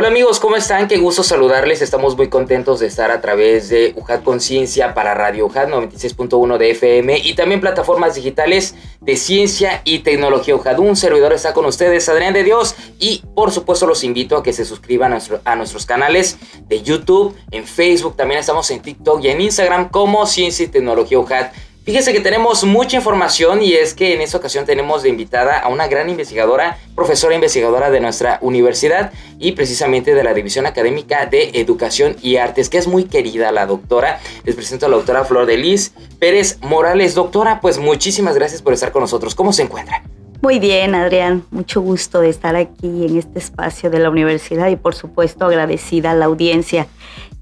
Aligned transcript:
Hola 0.00 0.06
amigos, 0.06 0.38
¿cómo 0.38 0.54
están? 0.54 0.86
Qué 0.86 0.96
gusto 0.96 1.24
saludarles. 1.24 1.82
Estamos 1.82 2.16
muy 2.16 2.28
contentos 2.28 2.78
de 2.78 2.86
estar 2.86 3.10
a 3.10 3.20
través 3.20 3.68
de 3.68 3.94
UJAT 3.96 4.22
Conciencia 4.22 4.94
para 4.94 5.12
Radio 5.12 5.46
UJAT 5.46 5.70
96.1 5.70 6.56
de 6.56 6.70
FM 6.70 7.18
y 7.18 7.34
también 7.34 7.60
plataformas 7.60 8.14
digitales 8.14 8.76
de 9.00 9.16
ciencia 9.16 9.82
y 9.82 9.98
tecnología 9.98 10.54
UJAT. 10.54 10.78
Un 10.78 10.94
servidor 10.94 11.32
está 11.32 11.52
con 11.52 11.66
ustedes, 11.66 12.08
Adrián 12.08 12.32
de 12.32 12.44
Dios, 12.44 12.76
y 13.00 13.24
por 13.34 13.50
supuesto 13.50 13.88
los 13.88 14.04
invito 14.04 14.36
a 14.36 14.42
que 14.44 14.52
se 14.52 14.64
suscriban 14.64 15.18
a, 15.44 15.56
nuestros 15.56 15.84
canales 15.84 16.38
de 16.68 16.80
YouTube, 16.80 17.34
en 17.50 17.66
Facebook, 17.66 18.14
también 18.14 18.38
estamos 18.38 18.70
en 18.70 18.80
TikTok 18.80 19.24
y 19.24 19.30
en 19.30 19.40
Instagram 19.40 19.88
como 19.88 20.26
Ciencia 20.26 20.64
y 20.64 20.68
Tecnología 20.68 21.18
UJAT. 21.18 21.52
Fíjese 21.88 22.12
que 22.12 22.20
tenemos 22.20 22.64
mucha 22.64 22.98
información 22.98 23.62
y 23.62 23.72
es 23.72 23.94
que 23.94 24.12
en 24.12 24.20
esta 24.20 24.36
ocasión 24.36 24.66
tenemos 24.66 25.02
de 25.02 25.08
invitada 25.08 25.58
a 25.58 25.68
una 25.68 25.88
gran 25.88 26.10
investigadora, 26.10 26.76
profesora 26.94 27.34
investigadora 27.34 27.90
de 27.90 27.98
nuestra 27.98 28.38
universidad 28.42 29.10
y 29.38 29.52
precisamente 29.52 30.14
de 30.14 30.22
la 30.22 30.34
División 30.34 30.66
Académica 30.66 31.24
de 31.24 31.48
Educación 31.54 32.16
y 32.20 32.36
Artes, 32.36 32.68
que 32.68 32.76
es 32.76 32.86
muy 32.86 33.04
querida 33.04 33.52
la 33.52 33.64
doctora. 33.64 34.20
Les 34.44 34.54
presento 34.54 34.84
a 34.84 34.90
la 34.90 34.96
doctora 34.96 35.24
Flor 35.24 35.46
de 35.46 35.56
Liz 35.56 35.94
Pérez 36.18 36.58
Morales. 36.60 37.14
Doctora, 37.14 37.58
pues 37.62 37.78
muchísimas 37.78 38.34
gracias 38.34 38.60
por 38.60 38.74
estar 38.74 38.92
con 38.92 39.00
nosotros. 39.00 39.34
¿Cómo 39.34 39.54
se 39.54 39.62
encuentra? 39.62 40.02
Muy 40.42 40.58
bien, 40.58 40.94
Adrián. 40.94 41.46
Mucho 41.50 41.80
gusto 41.80 42.20
de 42.20 42.28
estar 42.28 42.54
aquí 42.54 43.06
en 43.06 43.16
este 43.16 43.38
espacio 43.38 43.88
de 43.88 43.98
la 43.98 44.10
universidad 44.10 44.68
y 44.68 44.76
por 44.76 44.94
supuesto 44.94 45.46
agradecida 45.46 46.10
a 46.10 46.14
la 46.14 46.26
audiencia 46.26 46.86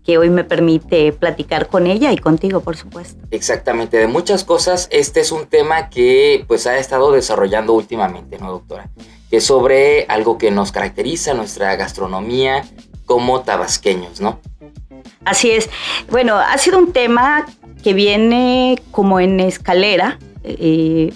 que 0.07 0.19
hoy 0.19 0.31
me 0.31 0.45
permite 0.45 1.13
platicar 1.13 1.67
con 1.67 1.89
ella 1.89 2.13
y 2.13 2.17
contigo, 2.17 2.61
por 2.61 2.77
supuesto. 2.77 3.21
Exactamente, 3.33 3.97
de 3.97 4.07
muchas 4.07 4.45
cosas, 4.45 4.87
este 4.93 5.19
es 5.19 5.33
un 5.33 5.47
tema 5.47 5.91
que 5.91 6.45
pues 6.47 6.69
ha 6.69 6.79
estado 6.79 7.11
desarrollando 7.11 7.73
últimamente, 7.73 8.39
¿no, 8.39 8.53
doctora? 8.53 8.89
Que 9.29 9.39
es 9.39 9.45
sobre 9.45 10.07
algo 10.09 10.39
que 10.39 10.53
nos 10.53 10.71
caracteriza, 10.71 11.35
nuestra 11.35 11.75
gastronomía 11.75 12.65
como 13.05 13.41
tabasqueños, 13.41 14.21
¿no? 14.21 14.39
Así 15.25 15.51
es. 15.51 15.69
Bueno, 16.09 16.37
ha 16.37 16.57
sido 16.57 16.79
un 16.79 16.93
tema 16.93 17.45
que 17.83 17.93
viene 17.93 18.81
como 18.93 19.19
en 19.19 19.41
escalera, 19.41 20.21
eh, 20.45 21.13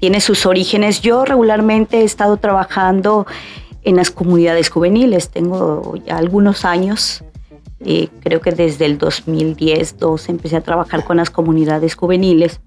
tiene 0.00 0.20
sus 0.20 0.46
orígenes. 0.46 1.00
Yo 1.00 1.24
regularmente 1.24 2.00
he 2.00 2.04
estado 2.04 2.38
trabajando 2.38 3.24
en 3.84 3.94
las 3.94 4.10
comunidades 4.10 4.68
juveniles, 4.68 5.30
tengo 5.30 5.94
ya 6.04 6.16
algunos 6.16 6.64
años 6.64 7.22
eh, 7.84 8.08
creo 8.20 8.40
que 8.40 8.52
desde 8.52 8.86
el 8.86 8.98
2010-12 8.98 10.28
empecé 10.28 10.56
a 10.56 10.60
trabajar 10.60 11.04
con 11.04 11.16
las 11.16 11.30
comunidades 11.30 11.94
juveniles. 11.94 12.60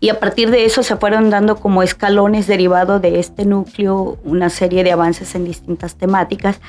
Y 0.00 0.10
a 0.10 0.20
partir 0.20 0.50
de 0.50 0.64
eso 0.64 0.82
se 0.82 0.96
fueron 0.96 1.30
dando 1.30 1.56
como 1.56 1.82
escalones 1.82 2.46
derivados 2.46 3.00
de 3.00 3.18
este 3.18 3.44
núcleo 3.44 4.18
una 4.24 4.50
serie 4.50 4.84
de 4.84 4.92
avances 4.92 5.34
en 5.34 5.44
distintas 5.44 5.96
temáticas. 5.96 6.60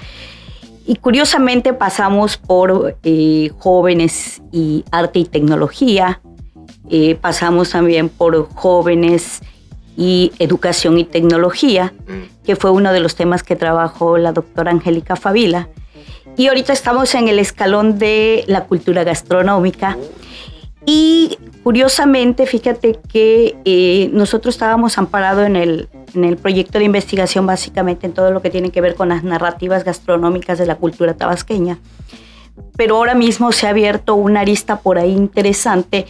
Y 0.85 0.95
curiosamente 0.95 1.73
pasamos 1.73 2.37
por 2.37 2.97
eh, 3.03 3.51
jóvenes 3.57 4.41
y 4.51 4.85
arte 4.91 5.19
y 5.19 5.25
tecnología, 5.25 6.21
eh, 6.89 7.15
pasamos 7.15 7.71
también 7.71 8.09
por 8.09 8.47
jóvenes 8.53 9.41
y 9.97 10.31
educación 10.39 10.99
y 10.99 11.03
tecnología, 11.03 11.93
mm. 12.07 12.43
que 12.45 12.55
fue 12.55 12.69
uno 12.71 12.93
de 12.93 12.99
los 12.99 13.15
temas 13.15 13.41
que 13.41 13.55
trabajó 13.55 14.17
la 14.17 14.31
doctora 14.31 14.71
Angélica 14.71 15.15
Favila. 15.15 15.69
Y 16.37 16.47
ahorita 16.47 16.73
estamos 16.73 17.15
en 17.15 17.27
el 17.27 17.39
escalón 17.39 17.97
de 17.97 18.43
la 18.47 18.65
cultura 18.65 19.03
gastronómica. 19.03 19.97
Y 20.85 21.37
curiosamente, 21.63 22.45
fíjate 22.45 22.99
que 23.11 23.55
eh, 23.65 24.09
nosotros 24.13 24.55
estábamos 24.55 24.97
amparados 24.97 25.47
en 25.47 25.55
el, 25.55 25.89
en 26.13 26.25
el 26.25 26.37
proyecto 26.37 26.77
de 26.77 26.85
investigación 26.85 27.45
básicamente 27.45 28.05
en 28.05 28.13
todo 28.13 28.31
lo 28.31 28.41
que 28.41 28.49
tiene 28.49 28.69
que 28.69 28.81
ver 28.81 28.95
con 28.95 29.09
las 29.09 29.23
narrativas 29.23 29.83
gastronómicas 29.83 30.59
de 30.59 30.65
la 30.65 30.75
cultura 30.75 31.15
tabasqueña. 31.15 31.79
Pero 32.77 32.97
ahora 32.97 33.15
mismo 33.15 33.51
se 33.51 33.67
ha 33.67 33.71
abierto 33.71 34.15
una 34.15 34.41
arista 34.41 34.79
por 34.79 34.97
ahí 34.99 35.11
interesante 35.11 36.05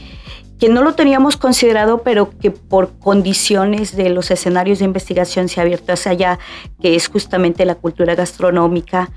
que 0.59 0.69
no 0.69 0.81
lo 0.83 0.93
teníamos 0.93 1.37
considerado, 1.37 2.01
pero 2.03 2.29
que 2.37 2.51
por 2.51 2.97
condiciones 2.99 3.95
de 3.95 4.09
los 4.09 4.31
escenarios 4.31 4.79
de 4.79 4.85
investigación 4.85 5.49
se 5.49 5.59
ha 5.59 5.63
abierto 5.63 5.93
hacia 5.93 6.11
allá, 6.11 6.39
que 6.81 6.95
es 6.95 7.07
justamente 7.07 7.65
la 7.65 7.75
cultura 7.75 8.15
gastronómica 8.15 9.11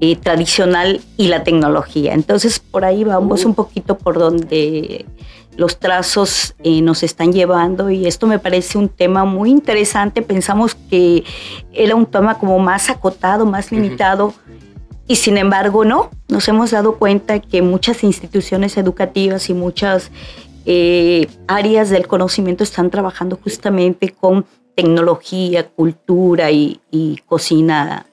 eh, 0.00 0.16
tradicional 0.16 1.00
y 1.16 1.28
la 1.28 1.42
tecnología. 1.42 2.14
Entonces, 2.14 2.58
por 2.60 2.84
ahí 2.84 3.04
vamos 3.04 3.44
un 3.44 3.54
poquito 3.54 3.96
por 3.98 4.18
donde 4.18 5.06
los 5.56 5.78
trazos 5.78 6.54
eh, 6.62 6.82
nos 6.82 7.02
están 7.02 7.32
llevando 7.32 7.90
y 7.90 8.06
esto 8.06 8.26
me 8.26 8.38
parece 8.38 8.78
un 8.78 8.88
tema 8.88 9.24
muy 9.24 9.50
interesante. 9.50 10.22
Pensamos 10.22 10.74
que 10.74 11.24
era 11.72 11.94
un 11.94 12.06
tema 12.06 12.38
como 12.38 12.58
más 12.58 12.90
acotado, 12.90 13.46
más 13.46 13.70
limitado. 13.70 14.34
Y 15.06 15.16
sin 15.16 15.36
embargo, 15.36 15.84
no, 15.84 16.10
nos 16.28 16.48
hemos 16.48 16.70
dado 16.70 16.96
cuenta 16.96 17.38
que 17.38 17.62
muchas 17.62 18.02
instituciones 18.04 18.76
educativas 18.76 19.50
y 19.50 19.54
muchas 19.54 20.10
eh, 20.66 21.26
áreas 21.46 21.90
del 21.90 22.06
conocimiento 22.06 22.64
están 22.64 22.90
trabajando 22.90 23.38
justamente 23.42 24.10
con 24.10 24.46
tecnología, 24.74 25.68
cultura 25.68 26.50
y, 26.50 26.80
cocina, 27.26 28.06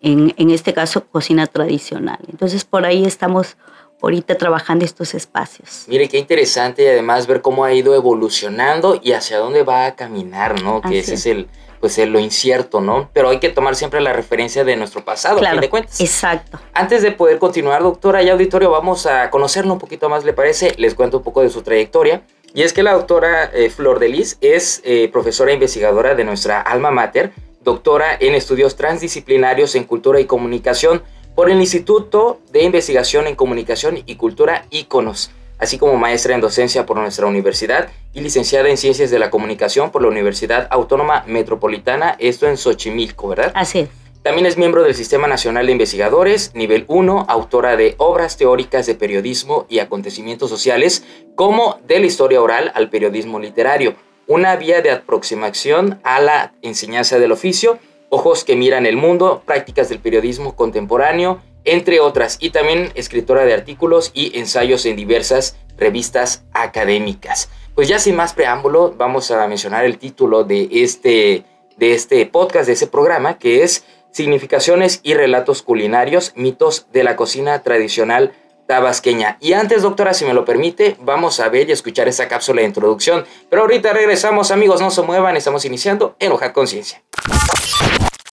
en, 0.00 0.34
en, 0.36 0.50
este 0.50 0.72
caso 0.72 1.04
cocina 1.06 1.46
tradicional. 1.46 2.18
Entonces 2.28 2.64
por 2.64 2.84
ahí 2.84 3.04
estamos 3.04 3.56
ahorita 4.02 4.36
trabajando 4.36 4.84
estos 4.84 5.14
espacios. 5.14 5.84
Mire, 5.88 6.08
qué 6.08 6.18
interesante 6.18 6.84
y 6.84 6.86
además 6.86 7.26
ver 7.26 7.40
cómo 7.40 7.64
ha 7.64 7.72
ido 7.72 7.94
evolucionando 7.94 9.00
y 9.02 9.12
hacia 9.12 9.38
dónde 9.38 9.62
va 9.62 9.86
a 9.86 9.96
caminar, 9.96 10.62
¿no? 10.62 10.80
Que 10.80 11.00
ese 11.00 11.14
es 11.14 11.26
el, 11.26 11.48
pues 11.80 11.98
lo 11.98 12.18
incierto, 12.18 12.80
¿no? 12.80 13.10
Pero 13.12 13.28
hay 13.28 13.38
que 13.38 13.48
tomar 13.48 13.76
siempre 13.76 14.00
la 14.00 14.12
referencia 14.12 14.64
de 14.64 14.76
nuestro 14.76 15.04
pasado, 15.04 15.38
claro, 15.38 15.52
a 15.52 15.54
fin 15.54 15.60
de 15.60 15.70
cuentas. 15.70 16.00
Exacto. 16.00 16.58
Antes 16.74 17.02
de 17.02 17.12
poder 17.12 17.38
continuar, 17.38 17.82
doctora 17.82 18.22
y 18.22 18.30
auditorio, 18.30 18.70
vamos 18.70 19.06
a 19.06 19.30
conocerlo 19.30 19.72
un 19.72 19.78
poquito 19.78 20.08
más, 20.08 20.24
¿le 20.24 20.32
parece? 20.32 20.74
Les 20.78 20.94
cuento 20.94 21.18
un 21.18 21.22
poco 21.22 21.42
de 21.42 21.50
su 21.50 21.62
trayectoria. 21.62 22.22
Y 22.54 22.62
es 22.62 22.72
que 22.72 22.82
la 22.82 22.92
doctora 22.92 23.50
eh, 23.52 23.70
Flor 23.70 23.98
de 23.98 24.08
Lis 24.08 24.38
es 24.40 24.80
eh, 24.84 25.08
profesora 25.12 25.50
e 25.50 25.54
investigadora 25.54 26.14
de 26.14 26.24
nuestra 26.24 26.60
alma 26.60 26.90
mater, 26.90 27.32
doctora 27.62 28.16
en 28.18 28.34
estudios 28.34 28.76
transdisciplinarios 28.76 29.74
en 29.74 29.84
cultura 29.84 30.20
y 30.20 30.24
comunicación 30.24 31.02
por 31.34 31.50
el 31.50 31.60
Instituto 31.60 32.40
de 32.52 32.62
Investigación 32.62 33.26
en 33.26 33.34
Comunicación 33.34 34.02
y 34.06 34.14
Cultura 34.16 34.64
ICONOS 34.70 35.30
así 35.58 35.78
como 35.78 35.96
maestra 35.96 36.34
en 36.34 36.40
docencia 36.40 36.86
por 36.86 36.98
nuestra 36.98 37.26
universidad 37.26 37.88
y 38.12 38.20
licenciada 38.20 38.68
en 38.68 38.76
Ciencias 38.76 39.10
de 39.10 39.18
la 39.18 39.30
Comunicación 39.30 39.90
por 39.90 40.02
la 40.02 40.08
Universidad 40.08 40.68
Autónoma 40.70 41.24
Metropolitana, 41.26 42.16
esto 42.18 42.46
en 42.46 42.56
Xochimilco, 42.56 43.28
¿verdad? 43.28 43.52
Así 43.54 43.80
es. 43.80 43.88
También 44.22 44.46
es 44.46 44.58
miembro 44.58 44.82
del 44.82 44.96
Sistema 44.96 45.28
Nacional 45.28 45.66
de 45.66 45.72
Investigadores, 45.72 46.50
nivel 46.52 46.84
1, 46.88 47.26
autora 47.28 47.76
de 47.76 47.94
obras 47.98 48.36
teóricas 48.36 48.84
de 48.86 48.96
periodismo 48.96 49.66
y 49.68 49.78
acontecimientos 49.78 50.50
sociales, 50.50 51.04
como 51.36 51.78
de 51.86 52.00
la 52.00 52.06
historia 52.06 52.42
oral 52.42 52.72
al 52.74 52.90
periodismo 52.90 53.38
literario, 53.38 53.94
una 54.26 54.56
vía 54.56 54.82
de 54.82 54.90
aproximación 54.90 56.00
a 56.02 56.20
la 56.20 56.52
enseñanza 56.62 57.20
del 57.20 57.30
oficio, 57.30 57.78
ojos 58.08 58.42
que 58.42 58.56
miran 58.56 58.84
el 58.84 58.96
mundo, 58.96 59.42
prácticas 59.46 59.88
del 59.88 60.00
periodismo 60.00 60.56
contemporáneo, 60.56 61.40
entre 61.66 62.00
otras, 62.00 62.38
y 62.40 62.50
también 62.50 62.90
escritora 62.94 63.44
de 63.44 63.52
artículos 63.52 64.10
y 64.14 64.38
ensayos 64.38 64.86
en 64.86 64.96
diversas 64.96 65.56
revistas 65.76 66.44
académicas. 66.52 67.50
Pues 67.74 67.88
ya 67.88 67.98
sin 67.98 68.16
más 68.16 68.32
preámbulo, 68.32 68.94
vamos 68.96 69.30
a 69.30 69.46
mencionar 69.46 69.84
el 69.84 69.98
título 69.98 70.44
de 70.44 70.68
este, 70.72 71.44
de 71.76 71.92
este 71.92 72.24
podcast, 72.24 72.66
de 72.66 72.72
ese 72.72 72.86
programa, 72.86 73.38
que 73.38 73.62
es 73.62 73.84
Significaciones 74.10 75.00
y 75.02 75.12
Relatos 75.12 75.60
Culinarios, 75.60 76.32
Mitos 76.36 76.86
de 76.92 77.04
la 77.04 77.16
Cocina 77.16 77.62
Tradicional 77.62 78.32
Tabasqueña. 78.66 79.36
Y 79.40 79.52
antes, 79.52 79.82
doctora, 79.82 80.14
si 80.14 80.24
me 80.24 80.32
lo 80.34 80.44
permite, 80.44 80.96
vamos 81.00 81.38
a 81.38 81.48
ver 81.48 81.68
y 81.68 81.72
escuchar 81.72 82.08
esa 82.08 82.28
cápsula 82.28 82.62
de 82.62 82.68
introducción. 82.68 83.24
Pero 83.50 83.62
ahorita 83.62 83.92
regresamos, 83.92 84.50
amigos, 84.50 84.80
no 84.80 84.90
se 84.90 85.02
muevan, 85.02 85.36
estamos 85.36 85.64
iniciando 85.64 86.16
en 86.18 86.32
Hoja 86.32 86.52
Conciencia. 86.52 87.02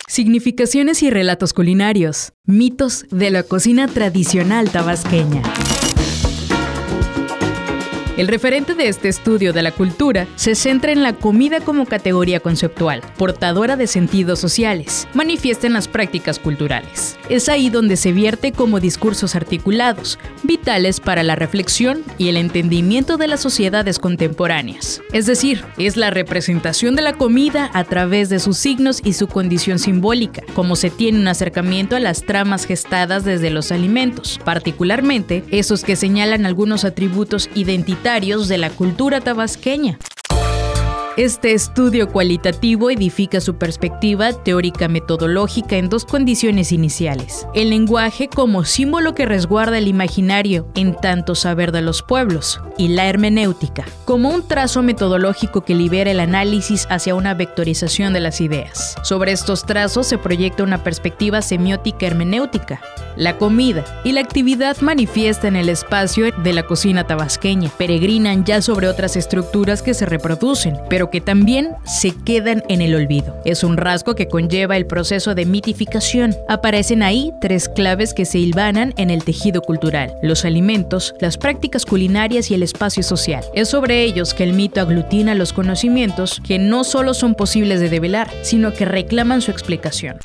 Significaciones 0.07 1.01
y 1.01 1.09
relatos 1.09 1.53
culinarios. 1.53 2.33
Mitos 2.45 3.05
de 3.09 3.31
la 3.31 3.43
cocina 3.43 3.87
tradicional 3.87 4.69
tabasqueña. 4.69 5.41
El 8.15 8.27
referente 8.27 8.75
de 8.75 8.89
este 8.89 9.09
estudio 9.09 9.53
de 9.53 9.63
la 9.63 9.71
cultura 9.71 10.27
se 10.35 10.53
centra 10.53 10.91
en 10.91 11.01
la 11.01 11.13
comida 11.13 11.61
como 11.61 11.87
categoría 11.87 12.39
conceptual, 12.39 13.01
portadora 13.17 13.75
de 13.75 13.87
sentidos 13.87 14.37
sociales, 14.37 15.07
manifiesta 15.15 15.65
en 15.65 15.73
las 15.73 15.87
prácticas 15.87 16.37
culturales. 16.37 17.17
Es 17.27 17.49
ahí 17.49 17.71
donde 17.71 17.97
se 17.97 18.11
vierte 18.11 18.51
como 18.51 18.79
discursos 18.79 19.35
articulados, 19.35 20.19
vitales 20.43 20.99
para 20.99 21.23
la 21.23 21.35
reflexión 21.35 22.03
y 22.19 22.27
el 22.27 22.37
entendimiento 22.37 23.17
de 23.17 23.27
las 23.27 23.39
sociedades 23.39 23.97
contemporáneas. 23.97 25.01
Es 25.11 25.25
decir, 25.25 25.65
es 25.79 25.97
la 25.97 26.11
representación 26.11 26.95
de 26.95 27.01
la 27.01 27.13
comida 27.13 27.71
a 27.73 27.83
través 27.83 28.29
de 28.29 28.37
sus 28.37 28.59
signos 28.59 29.01
y 29.03 29.13
su 29.13 29.27
condición 29.27 29.79
simbólica, 29.79 30.43
como 30.53 30.75
se 30.75 30.91
tiene 30.91 31.17
un 31.17 31.27
acercamiento 31.27 31.95
a 31.95 31.99
las 31.99 32.21
tramas 32.21 32.65
gestadas 32.65 33.25
desde 33.25 33.49
los 33.49 33.71
alimentos, 33.71 34.39
particularmente 34.45 35.43
esos 35.49 35.83
que 35.83 35.95
señalan 35.95 36.45
algunos 36.45 36.85
atributos 36.85 37.49
identitarios 37.55 38.02
de 38.49 38.57
la 38.57 38.69
cultura 38.69 39.21
tabasqueña. 39.21 39.97
Este 41.15 41.53
estudio 41.53 42.09
cualitativo 42.09 42.89
edifica 42.89 43.39
su 43.39 43.59
perspectiva 43.59 44.33
teórica 44.33 44.87
metodológica 44.87 45.75
en 45.75 45.87
dos 45.87 46.05
condiciones 46.05 46.71
iniciales. 46.71 47.45
El 47.53 47.69
lenguaje 47.69 48.27
como 48.27 48.65
símbolo 48.65 49.13
que 49.13 49.27
resguarda 49.27 49.77
el 49.77 49.87
imaginario 49.87 50.67
en 50.73 50.95
tanto 50.95 51.35
saber 51.35 51.71
de 51.71 51.83
los 51.83 52.01
pueblos, 52.01 52.59
y 52.79 52.87
la 52.87 53.07
hermenéutica, 53.07 53.85
como 54.05 54.29
un 54.29 54.47
trazo 54.47 54.81
metodológico 54.81 55.61
que 55.61 55.75
libera 55.75 56.09
el 56.09 56.19
análisis 56.19 56.87
hacia 56.89 57.13
una 57.13 57.35
vectorización 57.35 58.13
de 58.13 58.19
las 58.19 58.41
ideas. 58.41 58.95
Sobre 59.03 59.33
estos 59.33 59.67
trazos 59.67 60.07
se 60.07 60.17
proyecta 60.17 60.63
una 60.63 60.83
perspectiva 60.83 61.43
semiótica 61.43 62.07
hermenéutica. 62.07 62.81
La 63.15 63.37
comida 63.37 63.85
y 64.03 64.13
la 64.13 64.21
actividad 64.21 64.77
manifiesta 64.81 65.47
en 65.47 65.55
el 65.55 65.69
espacio 65.69 66.31
de 66.31 66.53
la 66.53 66.63
cocina 66.63 67.05
tabasqueña, 67.05 67.69
peregrinan 67.77 68.43
ya 68.43 68.63
sobre 68.63 68.87
otras 68.87 69.15
estructuras 69.15 69.83
que 69.83 69.93
se 69.93 70.07
reproducen, 70.07 70.79
pero 70.89 71.02
que 71.09 71.21
también 71.21 71.69
se 71.85 72.11
quedan 72.11 72.63
en 72.69 72.81
el 72.81 72.95
olvido. 72.95 73.39
Es 73.45 73.63
un 73.63 73.77
rasgo 73.77 74.15
que 74.15 74.27
conlleva 74.27 74.77
el 74.77 74.85
proceso 74.85 75.35
de 75.35 75.45
mitificación. 75.45 76.35
Aparecen 76.47 77.03
ahí 77.03 77.31
tres 77.41 77.69
claves 77.69 78.13
que 78.13 78.25
se 78.25 78.39
hilvanan 78.39 78.93
en 78.97 79.09
el 79.09 79.23
tejido 79.23 79.61
cultural, 79.61 80.13
los 80.21 80.45
alimentos, 80.45 81.15
las 81.19 81.37
prácticas 81.37 81.85
culinarias 81.85 82.51
y 82.51 82.53
el 82.53 82.63
espacio 82.63 83.03
social. 83.03 83.43
Es 83.53 83.69
sobre 83.69 84.03
ellos 84.03 84.33
que 84.33 84.43
el 84.43 84.53
mito 84.53 84.81
aglutina 84.81 85.35
los 85.35 85.53
conocimientos 85.53 86.41
que 86.45 86.59
no 86.59 86.83
solo 86.83 87.13
son 87.13 87.35
posibles 87.35 87.79
de 87.79 87.89
develar, 87.89 88.29
sino 88.41 88.73
que 88.73 88.85
reclaman 88.85 89.41
su 89.41 89.51
explicación. 89.51 90.17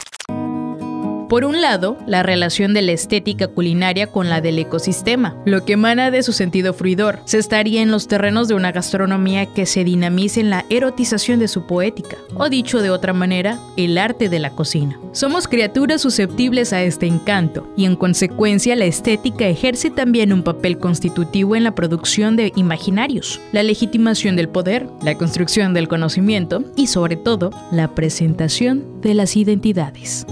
Por 1.29 1.45
un 1.45 1.61
lado, 1.61 1.99
la 2.07 2.23
relación 2.23 2.73
de 2.73 2.81
la 2.81 2.93
estética 2.93 3.49
culinaria 3.49 4.07
con 4.07 4.31
la 4.31 4.41
del 4.41 4.59
ecosistema, 4.59 5.37
lo 5.45 5.63
que 5.67 5.75
emana 5.75 6.11
de 6.11 6.23
su 6.23 6.33
sentido 6.33 6.73
fruidor, 6.73 7.21
se 7.27 7.37
estaría 7.37 7.83
en 7.83 7.91
los 7.91 8.09
terrenos 8.09 8.49
de 8.49 8.55
una 8.55 8.73
gastronomía 8.73 9.45
que 9.45 9.67
se 9.67 9.85
dinamice 9.85 10.41
en 10.41 10.49
la 10.49 10.65
erotización 10.71 11.39
de 11.39 11.49
su 11.49 11.67
poética, 11.67 12.17
o 12.35 12.49
dicho 12.49 12.81
de 12.81 12.89
otra 12.89 13.13
manera, 13.13 13.61
el 13.77 13.99
arte 13.99 14.31
de 14.31 14.39
la 14.39 14.51
cocina. 14.51 14.99
Somos 15.13 15.49
criaturas 15.49 16.01
susceptibles 16.01 16.73
a 16.73 16.83
este 16.83 17.07
encanto, 17.07 17.69
y 17.77 17.85
en 17.85 17.97
consecuencia 17.97 18.75
la 18.75 18.87
estética 18.87 19.47
ejerce 19.47 19.91
también 19.91 20.33
un 20.33 20.43
papel 20.43 20.79
constitutivo 20.79 21.57
en 21.57 21.65
la 21.65 21.75
producción 21.75 22.37
de 22.37 22.53
imaginarios, 22.57 23.39
la 23.53 23.63
legitimación 23.63 24.35
del 24.35 24.49
poder, 24.49 24.87
la 25.03 25.19
construcción 25.19 25.75
del 25.75 25.89
conocimiento 25.89 26.65
y 26.75 26.87
sobre 26.87 27.17
todo 27.17 27.51
la 27.71 27.95
presentación 27.95 29.03
de 29.03 29.13
las 29.13 29.37
identidades. 29.37 30.27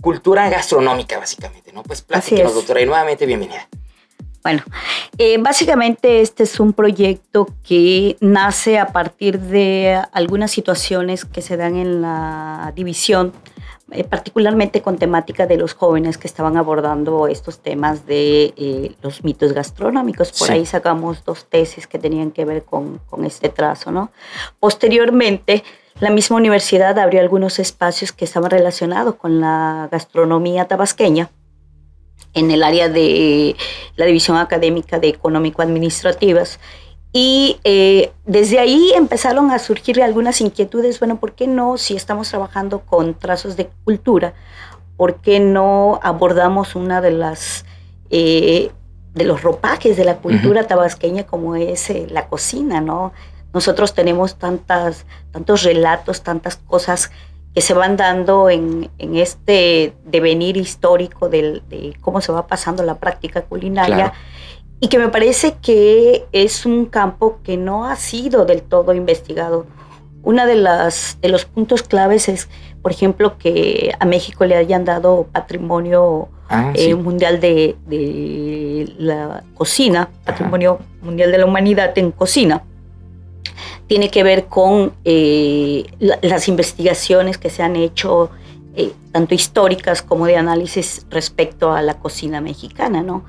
Cultura 0.00 0.48
gastronómica, 0.48 1.18
básicamente, 1.18 1.72
¿no? 1.72 1.82
Pues 1.82 2.02
platíquenos, 2.02 2.54
doctora, 2.54 2.80
y 2.80 2.86
nuevamente 2.86 3.26
bienvenida. 3.26 3.68
Bueno, 4.42 4.62
eh, 5.18 5.36
básicamente 5.38 6.22
este 6.22 6.44
es 6.44 6.58
un 6.60 6.72
proyecto 6.72 7.46
que 7.62 8.16
nace 8.20 8.78
a 8.78 8.86
partir 8.86 9.38
de 9.38 10.00
algunas 10.12 10.50
situaciones 10.50 11.26
que 11.26 11.42
se 11.42 11.58
dan 11.58 11.76
en 11.76 12.00
la 12.00 12.72
división, 12.74 13.34
eh, 13.90 14.02
particularmente 14.02 14.80
con 14.80 14.96
temática 14.96 15.46
de 15.46 15.58
los 15.58 15.74
jóvenes 15.74 16.16
que 16.16 16.26
estaban 16.26 16.56
abordando 16.56 17.26
estos 17.26 17.58
temas 17.58 18.06
de 18.06 18.54
eh, 18.56 18.96
los 19.02 19.24
mitos 19.24 19.52
gastronómicos. 19.52 20.32
Por 20.32 20.50
ahí 20.50 20.64
sacamos 20.64 21.22
dos 21.22 21.44
tesis 21.44 21.86
que 21.86 21.98
tenían 21.98 22.30
que 22.30 22.46
ver 22.46 22.64
con, 22.64 22.98
con 23.10 23.26
este 23.26 23.50
trazo, 23.50 23.92
¿no? 23.92 24.10
Posteriormente, 24.58 25.64
la 26.00 26.10
misma 26.10 26.36
universidad 26.36 26.98
abrió 26.98 27.20
algunos 27.20 27.58
espacios 27.58 28.12
que 28.12 28.24
estaban 28.24 28.50
relacionados 28.50 29.14
con 29.16 29.40
la 29.40 29.88
gastronomía 29.92 30.66
tabasqueña 30.66 31.30
en 32.32 32.50
el 32.50 32.62
área 32.62 32.88
de 32.88 33.56
la 33.96 34.06
División 34.06 34.36
Académica 34.36 34.98
de 34.98 35.08
Económico-Administrativas. 35.08 36.58
Y 37.12 37.58
eh, 37.64 38.12
desde 38.24 38.60
ahí 38.60 38.92
empezaron 38.94 39.50
a 39.50 39.58
surgir 39.58 40.00
algunas 40.02 40.40
inquietudes, 40.40 41.00
bueno, 41.00 41.18
¿por 41.18 41.32
qué 41.32 41.46
no, 41.46 41.76
si 41.76 41.96
estamos 41.96 42.30
trabajando 42.30 42.80
con 42.80 43.18
trazos 43.18 43.56
de 43.56 43.68
cultura, 43.84 44.32
por 44.96 45.16
qué 45.16 45.40
no 45.40 45.98
abordamos 46.02 46.74
una 46.74 47.00
de 47.00 47.10
las... 47.10 47.64
Eh, 48.10 48.70
de 49.14 49.24
los 49.24 49.42
ropajes 49.42 49.96
de 49.96 50.04
la 50.04 50.18
cultura 50.18 50.68
tabasqueña 50.68 51.24
como 51.24 51.56
es 51.56 51.90
eh, 51.90 52.06
la 52.08 52.28
cocina, 52.28 52.80
¿no? 52.80 53.12
Nosotros 53.52 53.94
tenemos 53.94 54.36
tantas, 54.36 55.06
tantos 55.32 55.62
relatos, 55.64 56.22
tantas 56.22 56.56
cosas 56.56 57.10
que 57.54 57.60
se 57.60 57.74
van 57.74 57.96
dando 57.96 58.48
en, 58.48 58.90
este 58.98 59.94
devenir 60.04 60.56
histórico 60.56 61.28
de 61.28 61.96
cómo 62.00 62.20
se 62.20 62.30
va 62.30 62.46
pasando 62.46 62.82
la 62.82 62.96
práctica 62.96 63.42
culinaria. 63.42 64.12
Y 64.78 64.88
que 64.88 64.98
me 64.98 65.08
parece 65.08 65.56
que 65.60 66.24
es 66.32 66.64
un 66.64 66.86
campo 66.86 67.40
que 67.42 67.56
no 67.56 67.84
ha 67.84 67.96
sido 67.96 68.46
del 68.46 68.62
todo 68.62 68.94
investigado. 68.94 69.66
Uno 70.22 70.46
de, 70.46 70.54
las, 70.54 71.18
de 71.20 71.28
los 71.28 71.44
puntos 71.44 71.82
claves 71.82 72.28
es, 72.28 72.48
por 72.82 72.92
ejemplo, 72.92 73.36
que 73.36 73.92
a 73.98 74.04
México 74.04 74.44
le 74.46 74.56
hayan 74.56 74.84
dado 74.84 75.26
patrimonio 75.32 76.28
ah, 76.48 76.72
eh, 76.74 76.94
mundial 76.94 77.40
de, 77.40 77.76
de, 77.86 78.94
la 78.98 79.42
cocina, 79.54 80.08
patrimonio 80.24 80.78
mundial 81.02 81.30
de 81.32 81.38
la 81.38 81.46
humanidad 81.46 81.96
en 81.98 82.12
cocina 82.12 82.62
tiene 83.90 84.08
que 84.08 84.22
ver 84.22 84.46
con 84.46 84.92
eh, 85.04 85.82
las 85.98 86.46
investigaciones 86.46 87.38
que 87.38 87.50
se 87.50 87.64
han 87.64 87.74
hecho, 87.74 88.30
eh, 88.76 88.92
tanto 89.10 89.34
históricas 89.34 90.00
como 90.00 90.26
de 90.26 90.36
análisis 90.36 91.06
respecto 91.10 91.72
a 91.72 91.82
la 91.82 91.98
cocina 91.98 92.40
mexicana, 92.40 93.02
¿no? 93.02 93.24